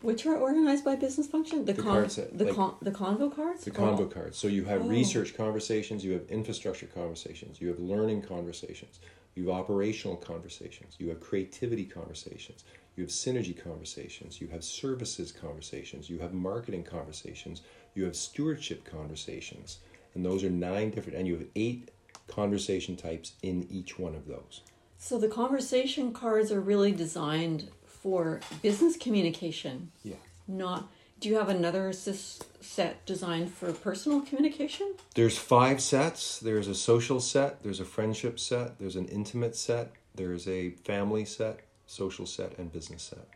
[0.03, 1.65] Which are organized by business function?
[1.65, 3.65] The, The con- card set, the like- con- the convo cards?
[3.65, 4.07] The convo oh.
[4.07, 4.37] cards.
[4.37, 4.89] So you have Oh.
[4.89, 9.01] research conversations, you have infrastructure conversations, you have learning conversations,
[9.35, 12.63] you have operational conversations, you have creativity conversations,
[12.97, 17.61] you have synergy conversations, you have services conversations, you have marketing conversations,
[17.95, 19.79] you have stewardship conversations.
[20.15, 21.91] And those are nine different, and you have eight
[22.27, 24.63] conversation types in each one of those.
[24.99, 30.17] So the conversation cards are really designed for business communication, Yeah.
[30.49, 30.91] not.
[31.21, 34.95] Do you have another set designed for personal communication?
[35.15, 36.39] There's five sets.
[36.41, 41.25] There's a social set, there's a friendship set, there's an intimate set, there's a family
[41.25, 43.27] set, social set, and business set.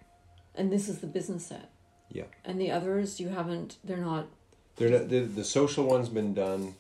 [0.54, 1.70] And this is the business set.
[2.10, 2.24] Yeah.
[2.44, 3.76] And the others you haven't.
[3.84, 4.26] They're not.
[4.76, 6.74] They're not, the, the social one's been done,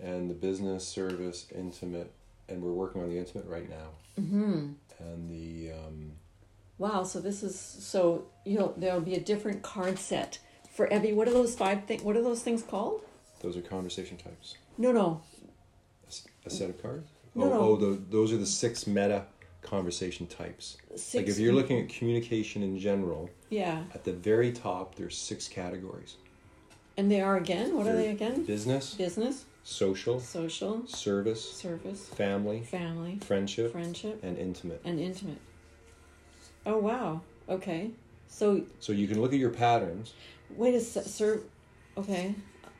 [0.00, 2.12] and the business, service, intimate,
[2.48, 4.22] and we're working on the intimate right now.
[4.22, 4.72] Hmm.
[4.98, 6.12] And the um,
[6.78, 7.02] Wow.
[7.04, 10.38] So this is so you know there'll be a different card set
[10.70, 11.12] for every.
[11.12, 12.02] What are those five things?
[12.02, 13.02] What are those things called?
[13.42, 14.56] those are conversation types.
[14.78, 15.20] No, no.
[16.46, 17.08] A set of cards.
[17.34, 17.60] No, oh, no.
[17.60, 19.24] oh the, those are the six meta
[19.62, 20.76] conversation types.
[20.96, 21.14] Six.
[21.14, 23.84] Like if you're looking at communication in general, Yeah.
[23.94, 26.16] at the very top there's six categories:
[26.96, 27.76] And they are again.
[27.76, 28.44] What are they again?
[28.44, 34.80] business, Business, social, social, service, service, family, family, friendship, friendship, and intimate.
[34.84, 35.38] and intimate.
[36.66, 37.20] Oh wow.
[37.48, 37.90] Okay.
[38.28, 40.14] So So you can look at your patterns.
[40.50, 41.04] wait a sec.
[41.04, 41.40] Sir.
[41.96, 42.34] Okay.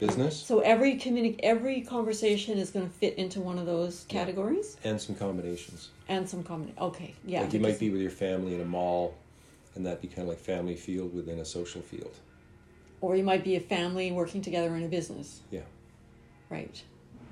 [0.07, 4.19] Business So every communi- every conversation is going to fit into one of those Yeah.
[4.19, 5.91] categories and some combinations.
[6.09, 6.73] and some common.
[6.81, 7.15] Okay.
[7.25, 7.43] Yeah.
[7.43, 9.15] like you might be with your family in a mall,
[9.77, 12.15] and that be kind of like family field within a social field.
[13.01, 15.41] Or you might be a family working together in a business.
[15.53, 15.61] Yeah.
[16.51, 16.83] Right.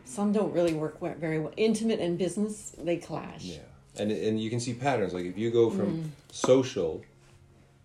[0.05, 1.53] Some don't really work very well.
[1.57, 3.45] Intimate and business they clash.
[3.45, 3.59] Yeah,
[3.97, 5.13] and and you can see patterns.
[5.13, 6.09] Like if you go from Mm.
[6.33, 7.03] social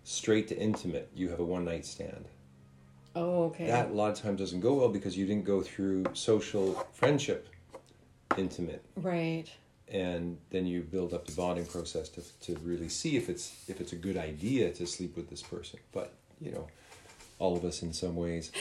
[0.04, 2.26] straight to intimate, you have a one night stand.
[3.16, 3.66] Oh, okay.
[3.66, 7.48] That a lot of times doesn't go well because you didn't go through social friendship,
[8.36, 9.46] intimate, right.
[9.88, 13.80] and then you build up the bonding process to to really see if it's if
[13.80, 15.80] it's a good idea to sleep with this person.
[15.92, 16.68] But you know,
[17.38, 18.52] all of us in some ways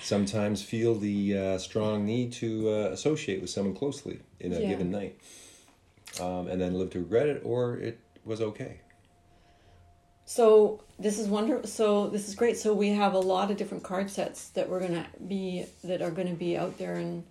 [0.00, 4.68] sometimes feel the uh, strong need to uh, associate with someone closely in a Yeah.
[4.68, 5.14] given night,
[6.20, 8.80] um, and then live to regret it, or it was okay.
[10.32, 11.68] So this is wonderful.
[11.68, 12.56] So this is great.
[12.56, 16.10] So we have a lot of different card sets that we're gonna be that are
[16.10, 17.24] gonna be out there and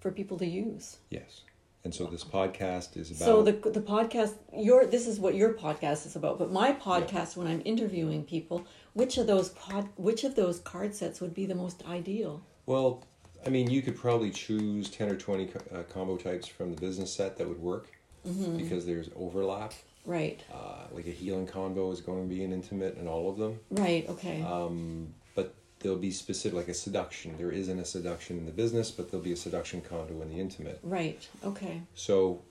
[0.00, 0.96] for people to use.
[1.10, 1.42] Yes,
[1.84, 3.26] and so this podcast is about.
[3.26, 6.38] So the the podcast your this is what your podcast is about.
[6.38, 10.94] But my podcast when I'm interviewing people, which of those pod which of those card
[10.94, 12.42] sets would be the most ideal?
[12.64, 13.04] well,
[13.44, 17.12] I mean, you could probably choose ten or twenty uh, convo types from the business
[17.12, 17.88] set that would work
[18.26, 18.56] Mm-hmm.
[18.56, 19.72] because there's overlap.
[20.06, 20.40] Right.
[20.52, 23.58] Uh, like a healing convo is going to be an intimate in all of them.
[23.70, 24.08] Right.
[24.08, 24.40] Okay.
[24.42, 27.36] Um, but there'll be specific, like a seduction.
[27.36, 30.40] There isn't a seduction in the business, but there'll be a seduction convo in the
[30.40, 30.78] intimate.
[30.82, 31.28] right.
[31.44, 31.82] Okay.
[31.94, 32.42] So,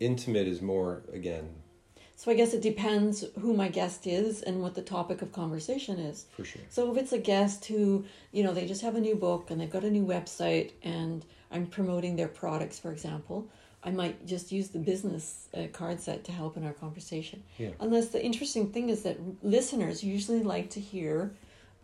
[0.00, 1.48] intimate is more again
[2.16, 5.98] So I guess it depends who my guest is and what the topic of conversation
[5.98, 6.26] is.
[6.36, 6.62] for sure.
[6.68, 9.60] So if it's a guest who, you know, they just have a new book and
[9.60, 13.48] they've got a new website and I'm promoting their products, for example,
[13.88, 17.42] I might just use the business uh, card set to help in our conversation.
[17.56, 17.70] Yeah.
[17.80, 21.32] Unless the interesting thing is that listeners usually like to hear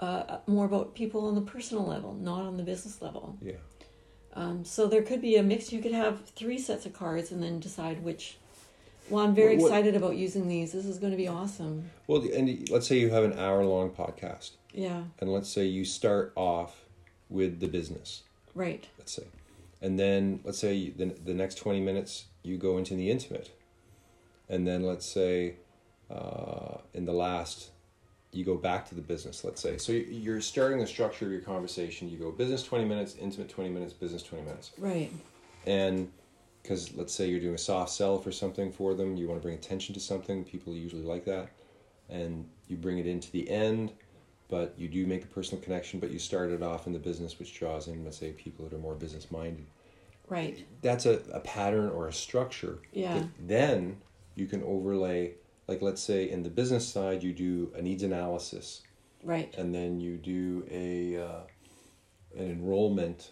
[0.00, 3.38] uh, more about people on the personal level, not on the business level.
[3.40, 3.54] Yeah.
[4.34, 5.72] Um, so there could be a mix.
[5.72, 8.36] You could have three sets of cards and then decide which.
[9.08, 10.72] Well, I'm very What- what- excited about using these.
[10.72, 11.90] This is going to be awesome.
[12.06, 15.04] Well, and let's say you have an hour long podcast, Yeah.
[15.20, 16.84] and let's say you start off
[17.30, 18.24] with the business.
[18.54, 18.86] Right.
[18.98, 19.24] let's say.
[19.84, 23.50] And then let's say the, the next 20 minutes you go into the intimate.
[24.48, 25.56] And then let's say
[26.10, 27.70] uh, in the last
[28.32, 29.76] you go back to the business, let's say.
[29.76, 32.08] So you- you're starting the structure of your conversation.
[32.08, 34.72] You go business 20 minutes, intimate 20 minutes, business 20 minutes.
[34.78, 35.12] Right.
[35.66, 36.10] And
[36.62, 39.42] because let's say you're doing a soft sell for something for them, you want to
[39.42, 41.50] bring attention to something, people usually like that.
[42.08, 43.92] And you bring it into the end
[44.48, 46.00] but you do make a personal connection.
[46.00, 48.78] But you started off in the business, which draws in, let's say, people that are
[48.80, 49.66] more business minded.
[50.28, 50.66] Right.
[50.82, 52.78] That's a, a pattern or a structure.
[52.92, 53.24] Yeah.
[53.38, 53.98] then
[54.36, 55.34] you can overlay,
[55.68, 58.82] like let's say in the business side, you do a needs analysis,
[59.22, 59.54] Right.
[59.56, 61.40] and then you do a uh,
[62.36, 63.30] an enrollment,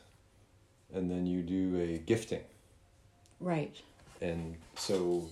[0.95, 2.45] and then you do a gifting.
[3.41, 3.75] Right.
[4.21, 5.29] and so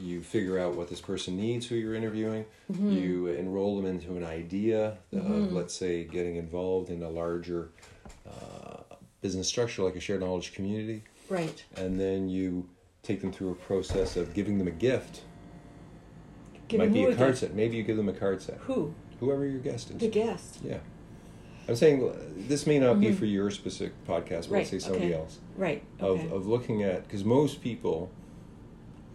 [0.00, 2.92] you figure out what this person needs who you're interviewing Mm-hmm.
[2.92, 7.70] you enroll them into an idea of let's say getting involved in a larger
[8.28, 8.82] uh,
[9.22, 11.64] business structure like a shared knowledge community Right.
[11.76, 12.68] and then you
[13.02, 15.22] take them through a process of giving them a gift
[16.68, 17.38] Give might be a card gift?
[17.40, 18.94] set maybe you give them a card set Who?
[19.18, 20.58] whoever your guest is The guest.
[20.64, 20.78] yeah
[21.68, 22.14] i'm saying uh,
[22.48, 24.52] this may not be for your specific podcast but Mm-hmm.
[24.54, 25.14] Right, let's say somebody okay.
[25.14, 25.82] else Right.
[25.98, 26.30] of, Okay.
[26.30, 28.10] of looking at because most people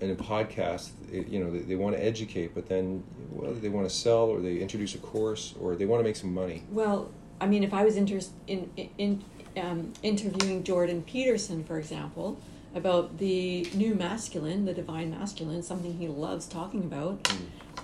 [0.01, 3.69] in a podcast it, you know they, they want to educate but then whether they
[3.69, 6.63] want to sell or they introduce a course or they want to make some money
[6.69, 9.23] Well, I mean, if I was interest in, in
[9.57, 12.39] um, interviewing Jordan Peterson, for example,
[12.73, 17.31] about the new masculine, the divine masculine, something he loves talking about,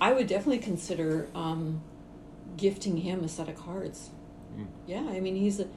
[0.00, 1.82] I would definitely consider um,
[2.56, 4.10] gifting him a set of cards.
[4.56, 4.66] Mm.
[4.86, 5.68] Yeah, I mean, he's a,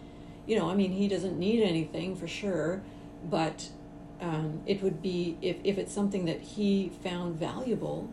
[0.45, 2.82] you know, I mean, he doesn't need anything for sure,
[3.24, 3.69] but
[4.21, 8.10] um, it would be if, if it's something that he found valuable,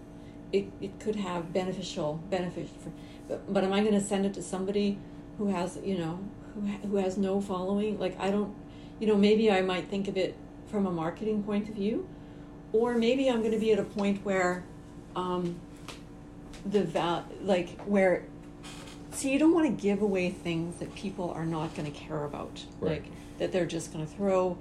[0.53, 2.93] it, it could have beneficial benefit for.
[3.29, 4.99] But, but am I going to send it to somebody
[5.39, 6.19] who has you know
[6.55, 7.99] who ha- who has no following?
[7.99, 8.55] Like I don't,
[9.01, 10.37] you know, maybe I might think of it
[10.71, 12.09] from a marketing point of view,
[12.73, 14.65] or maybe I'm going to be at a point where,
[15.15, 15.61] um,
[16.67, 18.25] the val like where.
[19.13, 22.25] See, you don't want to give away things that people are not going to care
[22.25, 22.93] about, Right.
[23.03, 23.05] like
[23.39, 24.57] that they're just going to throw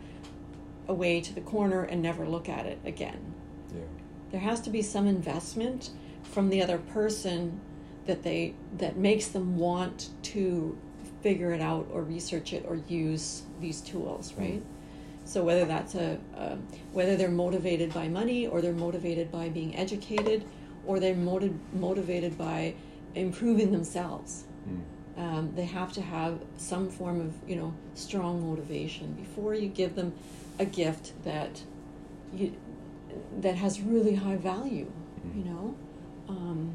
[0.91, 3.33] away to the corner and never look at it again.
[3.73, 3.81] Yeah.
[4.31, 5.89] There has to be some investment
[6.23, 7.59] from the other person
[8.05, 10.77] that they that makes them want to
[11.23, 14.61] figure it out or research it or use these tools right?
[15.23, 16.57] So whether that's a, a
[16.91, 20.43] whether they're motivated by money or they're motivated by being educated
[20.85, 22.73] or they're motiv- motivated by
[23.15, 24.45] improving themselves.
[24.67, 24.81] Mm.
[25.17, 29.95] um, they have to have some form of you know strong motivation before you give
[29.95, 30.13] them
[30.61, 31.63] a gift that
[32.33, 32.55] you
[33.39, 34.89] that has really high value
[35.35, 35.75] you know?
[36.29, 36.73] Um,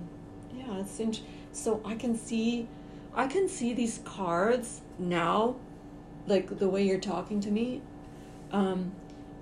[0.55, 1.23] yeah it's int-
[1.53, 2.69] so i can see
[3.15, 5.57] i can see these cards now
[6.27, 7.81] like the way you're talking to me
[8.53, 8.93] um,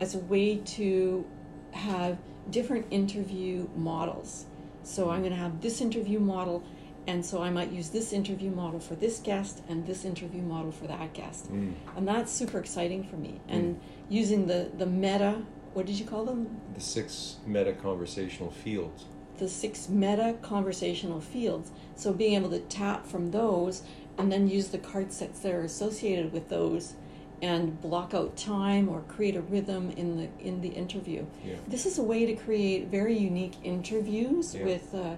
[0.00, 1.24] as a way to
[1.72, 2.18] have
[2.50, 4.46] different interview models.
[4.82, 6.62] So i'm going to have this interview model
[7.06, 10.72] and so i might use this interview model for this guest and this interview model
[10.72, 11.52] for that guest.
[11.52, 11.74] Mm.
[11.96, 13.40] and that's super exciting for me.
[13.48, 15.42] And using the the meta
[15.74, 16.60] what did you call them?
[16.74, 19.04] The six meta conversational fields.
[19.38, 21.72] The six meta conversational fields.
[21.96, 23.82] So being able to tap from those
[24.16, 26.94] and then use the card sets that are associated with those
[27.42, 31.26] and block out time or create a rhythm in the in the interview.
[31.44, 31.56] Yeah.
[31.66, 34.64] This is a way to create very unique interviews Yeah.
[34.64, 35.16] with uh,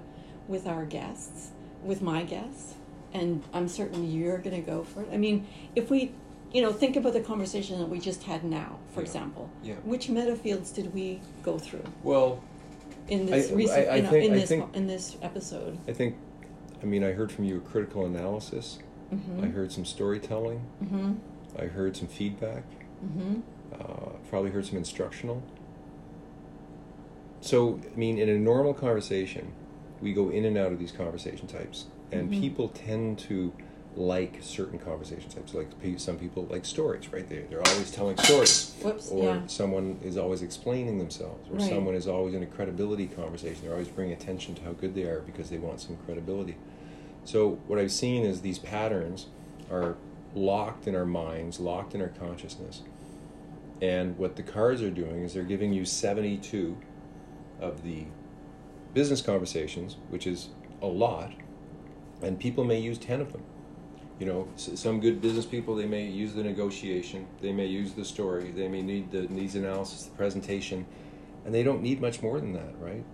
[0.49, 1.51] with our guests
[1.87, 2.75] with my guests
[3.15, 6.13] and i'm certain you're going to go for it i mean if we
[6.53, 9.07] you know think about the conversation that we just had now for Yeah.
[9.07, 9.75] example Yeah.
[9.85, 12.43] which meta fields did we go through well
[13.09, 15.93] in this I- recent I- I in, think- in this think- in this episode i
[15.93, 16.17] think
[16.83, 18.79] i mean i heard from you a critical analysis
[19.13, 19.45] mm-hmm.
[19.45, 21.13] i heard some storytelling Mm-hmm.
[21.59, 22.65] i heard some feedback
[23.05, 23.41] Mm-hmm.
[23.75, 25.43] uh, probably heard some instructional.
[27.43, 29.53] So, I mean, in a normal conversation,
[30.01, 32.41] we go in and out of these conversation types, and Mhm.
[32.41, 33.53] people tend to
[33.97, 35.55] like certain conversation types.
[35.55, 37.27] Like some people like stories, right?
[37.27, 39.11] They they're always telling stories, Whoops.
[39.11, 39.47] or yeah.
[39.47, 41.63] someone is always explaining themselves, or Right.
[41.69, 43.63] someone is always in a credibility conversation.
[43.63, 46.57] They're always bringing attention to how good they are because they want some credibility.
[47.25, 49.29] So, what I've seen is these patterns
[49.71, 49.97] are
[50.35, 52.83] locked in our minds, locked in our consciousness.
[53.81, 56.77] And what the cards are doing is they're giving you 72
[57.61, 58.05] of the
[58.97, 60.49] business conversations, which is
[60.81, 61.31] a lot,
[62.23, 63.43] and people may use 10 of them.
[64.19, 68.07] You know, some good business people, they may use the negotiation, they may use the
[68.07, 70.87] story, they may need the needs analysis, the presentation,
[71.45, 73.05] and they don't need much more than that, right?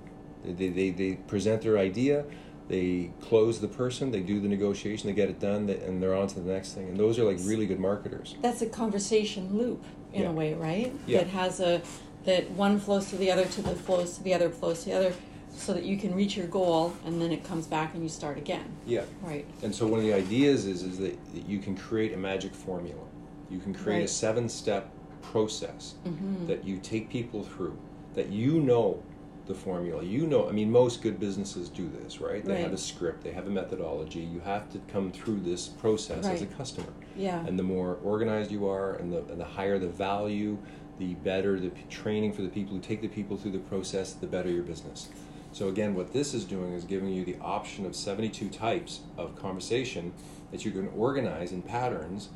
[0.44, 2.26] They, they, they, present their idea,
[2.68, 6.28] they close the person, they do the negotiation, they get it done, and they're on
[6.28, 6.90] to the next thing.
[6.90, 8.36] And those are like really good marketers.
[8.40, 10.28] That's a conversation loop in Yeah.
[10.28, 10.94] a way, right?
[11.08, 11.18] Yeah.
[11.18, 11.82] That has a
[12.24, 14.96] that one flows to the other, to the flows to the other, flows to the
[14.96, 15.12] other,
[15.56, 18.36] so that you can reach your goal, and then it comes back and you start
[18.38, 18.64] again.
[18.86, 19.02] Yeah.
[19.22, 19.46] Right.
[19.62, 22.54] And so one of the ideas is is that, that you can create a magic
[22.54, 23.02] formula.
[23.50, 24.90] You can create a seven step
[25.20, 26.46] process Mm-hmm.
[26.46, 27.76] that you take people through
[28.14, 29.02] that you know
[29.46, 30.02] the formula.
[30.02, 32.44] You know, I mean, most good businesses do this, right?
[32.44, 34.20] They have a script, they have a methodology.
[34.20, 36.92] You have to come through this process as a customer.
[37.16, 37.44] Yeah.
[37.46, 40.58] And the more organized you are, and the, and the higher the value,
[40.98, 44.12] the better the p- training for the people who take the people through the process,
[44.12, 45.08] the better your business.
[45.52, 49.36] So again, what this is doing is giving you the option of 72 types of
[49.36, 50.14] conversation
[50.50, 52.30] that you can organize in patterns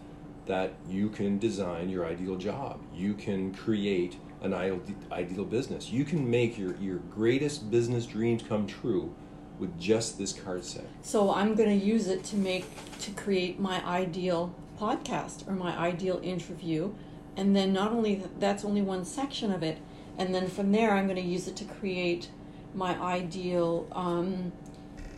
[0.44, 2.80] that you can design your ideal job.
[2.94, 5.90] You can create an ideal, business.
[5.90, 9.14] You can make your, your greatest business dreams come true
[9.58, 10.84] with just this card set.
[11.02, 12.66] So I'm going to use it to make
[13.00, 16.92] to create my ideal podcast or my ideal interview,
[17.34, 19.78] and then not only th- that's only one section of it,
[20.18, 22.28] and then from there I'm going to use it to create
[22.76, 24.52] my ideal um,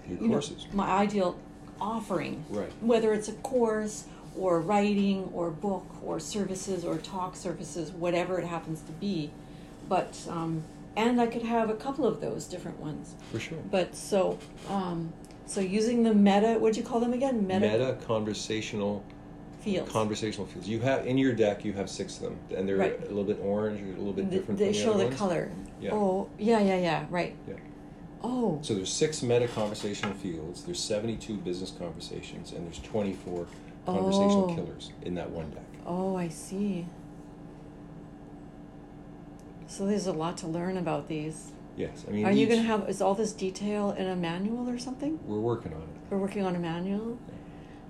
[0.08, 0.66] Your you know, courses.
[0.72, 1.36] my ideal
[1.80, 2.70] offering, Right.
[2.80, 4.04] whether it's a course
[4.36, 9.30] or writing or book or services or talk services, whatever it happens to be.
[9.88, 10.62] But um,
[10.96, 13.14] and I could have a couple of those different ones.
[13.32, 13.58] For sure.
[13.70, 14.38] But so,
[14.68, 15.12] um,
[15.46, 17.46] so using the meta, what do you call them again?
[17.46, 19.04] Meta, Meta conversational
[19.60, 19.90] fields.
[19.90, 20.68] conversational fields.
[20.68, 21.64] You have in your deck.
[21.64, 22.98] You have six of them, and they're Right.
[23.00, 24.58] a little bit orange, or a little bit different.
[24.58, 25.18] they the show other the ones.
[25.18, 25.50] color.
[25.80, 25.90] Yeah.
[25.94, 27.06] Oh, yeah, yeah, yeah.
[27.10, 27.36] Right.
[27.46, 27.54] Yeah.
[28.22, 30.64] Oh, So there's six meta conversational fields.
[30.64, 33.46] There's 72 business conversations, and there's 24
[33.86, 34.54] conversational Oh.
[34.54, 35.62] killers in that one deck.
[35.86, 36.86] oh, I see.
[39.66, 41.52] So there's a lot to learn about these.
[41.76, 42.24] Yes, I mean.
[42.24, 45.20] Are you going to have is all this detail in a manual or something?
[45.26, 45.88] We're working on it.
[46.10, 47.18] We're working on a manual, I'm-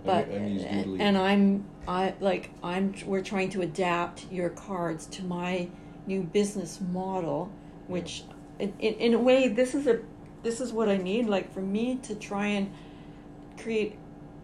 [0.04, 5.68] but and, and I'm I like I'm we're trying to adapt your cards to my
[6.06, 7.50] new business model,
[7.88, 8.22] which
[8.60, 10.00] in, in, in a way this is a
[10.42, 12.72] this is what I need like for me to try and
[13.60, 13.96] create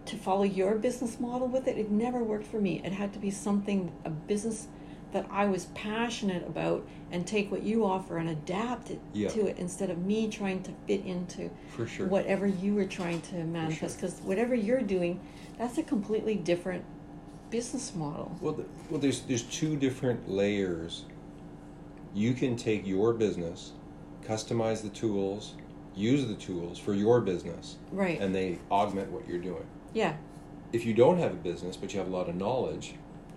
[0.07, 1.79] to follow your business model with it.
[1.79, 2.83] It never worked for me.
[2.85, 4.67] It had to be something a business
[5.13, 9.29] that I was passionate about and take what you offer and adapt it Yeah.
[9.31, 12.09] to it instead of me trying to fit into For sure.
[12.09, 15.21] whatever you were trying to manifest because whatever you're doing
[15.57, 16.85] that's a completely different
[17.51, 21.05] business model Well, th- well, there's there's two different layers.
[22.15, 23.73] You can take your business,
[24.25, 25.55] customize the tools,
[25.95, 28.21] use the tools for your business, right.
[28.21, 29.67] and they augment what you're doing.
[29.93, 30.15] yeah.
[30.73, 32.95] If you don't have a business but you have a lot of knowledge,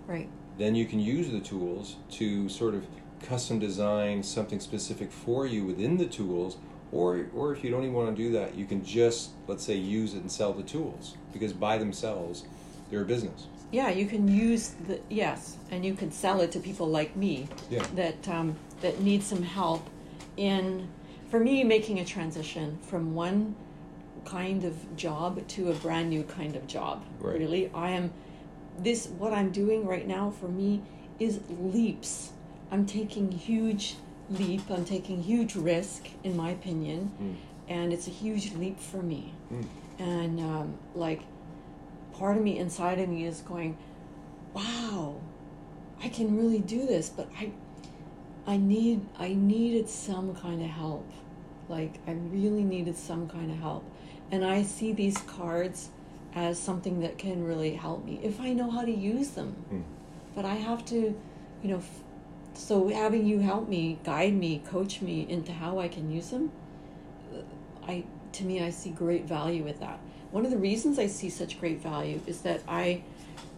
[0.08, 0.28] right.
[0.58, 2.84] then you can use the tools to sort of
[3.22, 6.56] custom design something specific for you within the tools
[6.92, 9.74] or or if you don't even want to do that you can just let's say
[9.74, 12.44] use it and sell the tools because by themselves
[12.90, 16.58] they're a business yeah you can use the yes and you can sell it to
[16.60, 17.84] people like me Yeah.
[17.94, 19.88] that um, that need some help
[20.36, 20.88] in
[21.30, 23.54] for me making a transition from one
[24.24, 27.38] kind of job to a brand new kind of job Right.
[27.38, 28.12] really i am
[28.78, 30.82] this what i'm doing right now for me
[31.18, 32.30] is leaps
[32.70, 33.96] i'm taking huge
[34.30, 37.34] leap i'm taking huge risk in my opinion Mm.
[37.68, 39.64] and it's a huge leap for me Mm.
[39.98, 41.22] and um, like
[42.18, 43.76] part of me inside of me is going
[44.54, 45.16] wow
[46.02, 47.50] i can really do this but i
[48.46, 51.08] i need i needed some kind of help
[51.68, 53.84] like i really needed some kind of help
[54.30, 55.90] and i see these cards
[56.34, 59.82] as something that can really help me if i know how to use them Mm.
[60.34, 61.00] but i have to
[61.62, 62.02] you know f-
[62.54, 66.50] so having you help me guide me coach me into how i can use them
[67.86, 69.98] I to me I see great value with that.
[70.30, 73.02] One of the reasons I see such great value is that I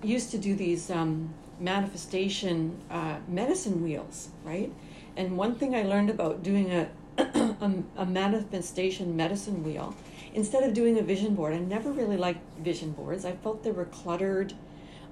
[0.03, 4.73] used to do these um, manifestation uh, medicine wheels, right?
[5.17, 9.95] And one thing I learned about doing a, a a manifestation medicine wheel,
[10.33, 13.25] instead of doing a vision board, I never really liked vision boards.
[13.25, 14.55] I felt they were cluttered.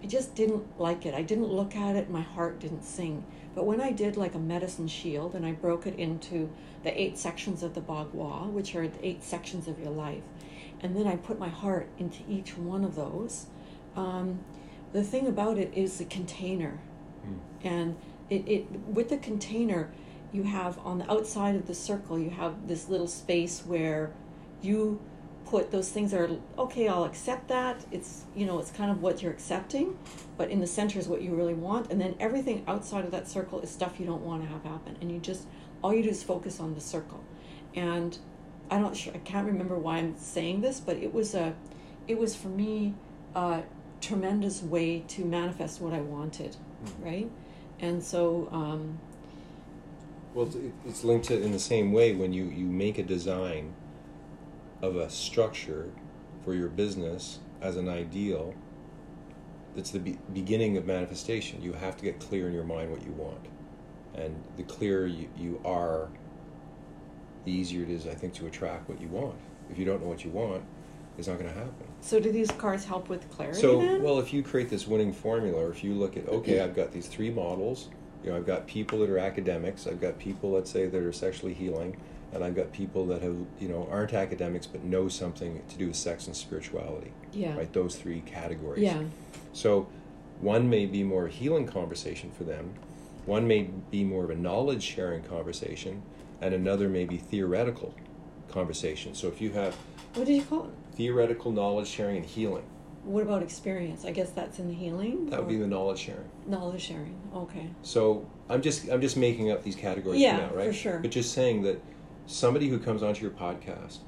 [0.03, 1.15] I just didn't like it.
[1.15, 2.09] I didn't look at it.
[2.09, 3.25] My heart didn't sing.
[3.55, 6.51] But when I did like a medicine shield and I broke it into
[6.85, 10.23] the eight sections of the Bagua, which are the eight sections of your life,
[10.81, 13.47] and then I put my heart into each one of those,
[13.97, 14.41] um,
[14.93, 16.79] the thing about it is the container.
[17.27, 17.39] Mm.
[17.65, 17.97] And
[18.31, 19.91] it, it with the container,
[20.33, 24.13] you have on the outside of the circle, you have this little space where
[24.63, 25.01] you
[25.47, 27.85] put those things that are okay i'll accept that.
[27.91, 29.97] It's you know it's kind of what you're accepting
[30.37, 31.91] but in the center is what you really want.
[31.91, 34.97] And then everything outside of that circle is stuff you don't want to have happen.
[35.01, 35.47] And you just
[35.83, 37.23] all you do is focus on the circle.
[37.75, 38.17] And
[38.71, 41.55] i don't sure i can't remember why i'm saying this but it was a
[42.07, 42.95] it was for me
[43.35, 43.63] a
[44.01, 47.05] tremendous way to manifest what i wanted Mm.
[47.05, 47.31] right
[47.81, 48.99] and so um,
[50.35, 53.73] Well, it's- linked to in the same way when you, you make a design
[54.83, 55.91] of a structure
[56.45, 58.55] for your business as an ideal.
[59.75, 61.61] That's the be- beginning of manifestation.
[61.63, 63.47] You have to get clear in your mind what you want,
[64.15, 66.09] and the clearer you, you are
[67.45, 69.37] the easier it is, I think, to attract what you want.
[69.71, 70.63] If you don't know what you want,
[71.19, 71.87] it's not going to happen.
[72.01, 73.61] So do these cards help with clarity?
[73.61, 74.03] So, then?
[74.03, 76.93] well, if you create this winning formula, or if you look at, okay, I've got
[76.93, 77.89] these three models.
[78.25, 79.87] You know, I've got people that are academics.
[79.87, 81.97] I've got people, let's say, that are sexually healing,
[82.33, 85.87] and I've got people that have, you know, aren't academics but know something to do
[85.89, 87.13] with sex and spirituality.
[87.33, 88.83] yeah, Right, those three categories.
[88.83, 89.03] yeah,
[89.53, 89.89] So,
[90.41, 92.75] one may be more a healing conversation for them.
[93.27, 96.03] One may be more of a knowledge sharing conversation,
[96.41, 97.95] and another may be theoretical
[98.49, 99.15] conversation.
[99.15, 99.75] So, if you have
[100.15, 100.71] what did you call it?
[100.97, 102.65] theoretical knowledge sharing and healing,
[103.05, 104.05] What about experience?
[104.05, 105.31] I guess that's in the healing.
[105.31, 106.29] that would be the knowledge sharing.
[106.47, 107.17] knowledge sharing.
[107.35, 107.69] Okay.
[107.83, 110.67] So I'm just I'm just making up these categories Yeah, now, right?
[110.67, 110.99] for sure.
[110.99, 111.81] But just saying that
[112.27, 113.99] somebody who comes onto your podcast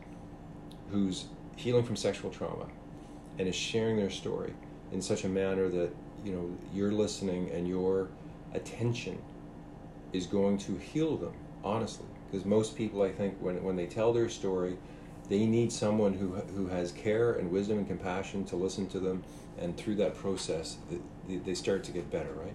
[0.90, 1.26] who's
[1.56, 2.66] healing from sexual trauma
[3.38, 4.52] and is sharing their story
[4.92, 5.90] in such a manner that,
[6.24, 8.08] you know, you're listening and your
[8.54, 9.16] attention
[10.12, 12.06] is going to heal them, honestly.
[12.30, 14.76] Because most people I think when when they tell their story,
[15.28, 19.22] they need someone who who has care and wisdom and compassion to listen to them
[19.58, 20.78] and through that process
[21.28, 22.54] they, they start to get better, right?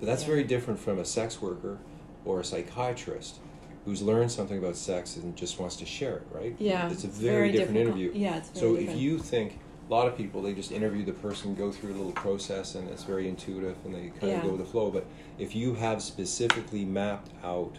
[0.00, 0.28] But that's Yeah.
[0.28, 1.78] very different from a sex worker
[2.24, 3.36] or a psychiatrist
[3.84, 6.54] who's learned something about sex and just wants to share it, right?
[6.58, 6.90] Yeah.
[6.90, 8.12] It's a very, different, con- interview.
[8.14, 8.96] Yeah, it's very So different.
[8.98, 9.58] if you think
[9.88, 12.88] a lot of people they just interview the person, go through a little process, and
[12.90, 14.38] it's very intuitive, and they kind Yeah.
[14.38, 14.90] of go with the flow.
[14.90, 15.06] But
[15.38, 17.76] if you have specifically mapped out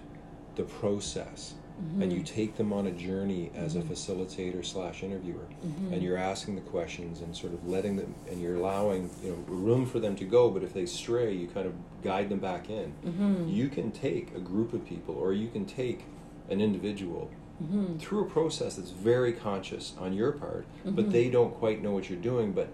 [0.59, 1.53] the process,
[2.01, 2.25] and you Mhm.
[2.25, 3.81] take them on a journey as Mhm.
[3.81, 5.93] a facilitator slash interviewer, Mhm.
[5.93, 9.37] and you're asking the questions and sort of letting them, and you're allowing you know
[9.47, 10.49] room for them to go.
[10.49, 12.91] But if they stray, you kind of guide them back in.
[13.05, 13.49] Mhm.
[13.49, 16.03] You can take a group of people, or you can take
[16.49, 17.29] an individual
[17.63, 17.97] Mhm.
[17.99, 22.09] through a process that's very conscious on your part, but they don't quite know what
[22.09, 22.67] you're doing, but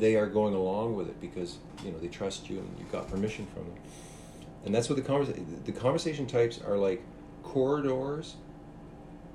[0.00, 3.06] they are going along with it because you know they trust you and you've got
[3.08, 3.74] permission from them.
[4.64, 7.02] And that's what the conversation the conversation types are like
[7.42, 8.36] corridors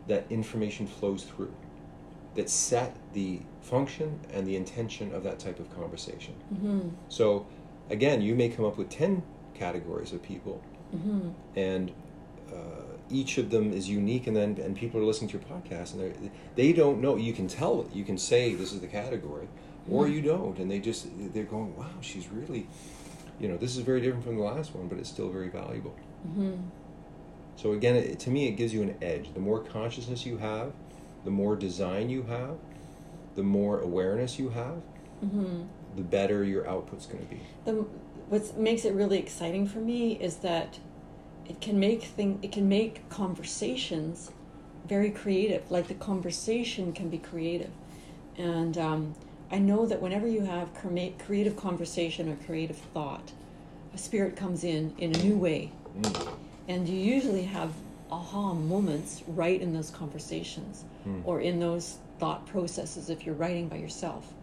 [0.07, 1.53] that information flows through
[2.35, 6.33] that set the function and the intention of that type of conversation.
[6.53, 6.91] Mhm.
[7.09, 7.45] So
[7.89, 9.23] again, you may come up with 10
[9.55, 10.61] categories of people
[10.95, 11.33] Mhm.
[11.55, 11.91] and
[12.53, 15.93] uh, each of them is unique and then and people are listening to your podcast
[15.93, 19.47] and they they don't know you can tell you can say this is the category
[19.89, 20.13] or Mhm.
[20.13, 22.67] you don't and they just they're going wow she's really
[23.39, 25.93] you know this is very different from the last one but it's still very valuable
[26.27, 26.57] Mhm.
[27.57, 30.71] So again it, to me it gives you an edge the more consciousness you have
[31.25, 32.55] the more design you have
[33.35, 34.81] the more awareness you have
[35.23, 35.65] Mhm.
[35.95, 37.73] the better your output's going to be the
[38.29, 40.79] what makes it really exciting for me is that
[41.49, 44.31] it can make thing it can make conversations
[44.87, 47.71] very creative like the conversation can be creative
[48.37, 49.13] and um,
[49.51, 53.31] i know that whenever you have crema- creative conversation or creative thought
[53.93, 56.33] a spirit comes in in a new way Mm.
[56.67, 57.71] And you usually have
[58.11, 61.21] aha moments right in those conversations Mm.
[61.25, 64.33] or in those thought processes if you're writing by yourself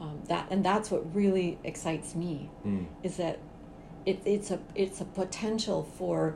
[0.00, 2.86] um, that and that's what really excites me Mm.
[3.02, 3.38] is that
[4.06, 6.34] it, it's a it's a potential for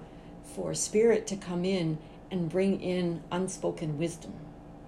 [0.55, 1.99] for spirit to come in
[2.31, 4.33] and bring in unspoken wisdom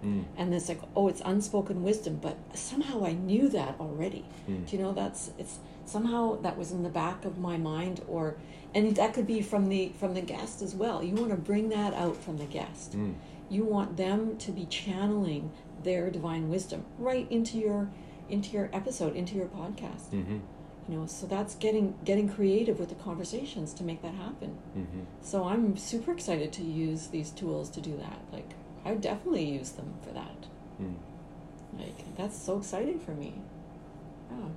[0.04, 0.24] Mm.
[0.36, 4.68] and it's like oh it's unspoken wisdom but somehow i knew that already Mm.
[4.68, 8.36] do you know that's it's somehow that was in the back of my mind or
[8.74, 11.68] and that could be from the from the guest as well you want to bring
[11.70, 13.14] that out from the guest Mm.
[13.48, 15.50] you want them to be channeling
[15.82, 17.88] their divine wisdom right into your
[18.28, 20.40] into your episode into your podcast Mhm.
[20.88, 25.04] you know so that's getting getting creative with the conversations to make that happen Mhm.
[25.20, 29.44] so i'm super excited to use these tools to do that like i would definitely
[29.44, 30.46] use them for that
[30.82, 30.96] Mm.
[31.78, 33.34] like that's so exciting for me
[34.30, 34.48] yeah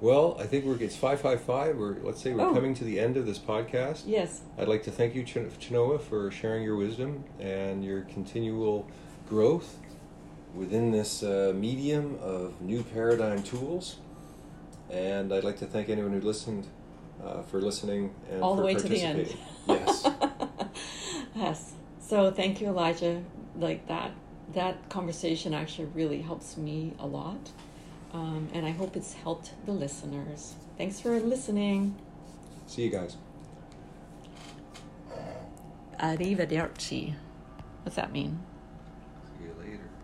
[0.00, 1.76] Well, I think we're it's five five five.
[1.76, 2.54] We're let's say we're Oh.
[2.54, 4.02] coming to the end of this podcast.
[4.06, 8.86] yes I'd like to thank you, Ch- Chinoa, for sharing your wisdom and your continual
[9.28, 9.78] growth
[10.54, 13.96] within this uh, medium of new paradigm tools.
[14.90, 16.66] And I'd like to thank anyone who listened
[17.22, 19.36] uh, for listening and all the way to the end.
[19.68, 20.08] Yes.
[21.36, 23.22] yes so thank you elijah
[23.56, 24.10] like that
[24.54, 27.50] that conversation actually really helps me a lot
[28.12, 30.54] um, and i hope it's helped the listeners.
[30.76, 31.96] Thanks for listening.
[32.66, 33.16] See you guys.
[36.00, 37.14] arrivederci.
[37.82, 38.40] What's that mean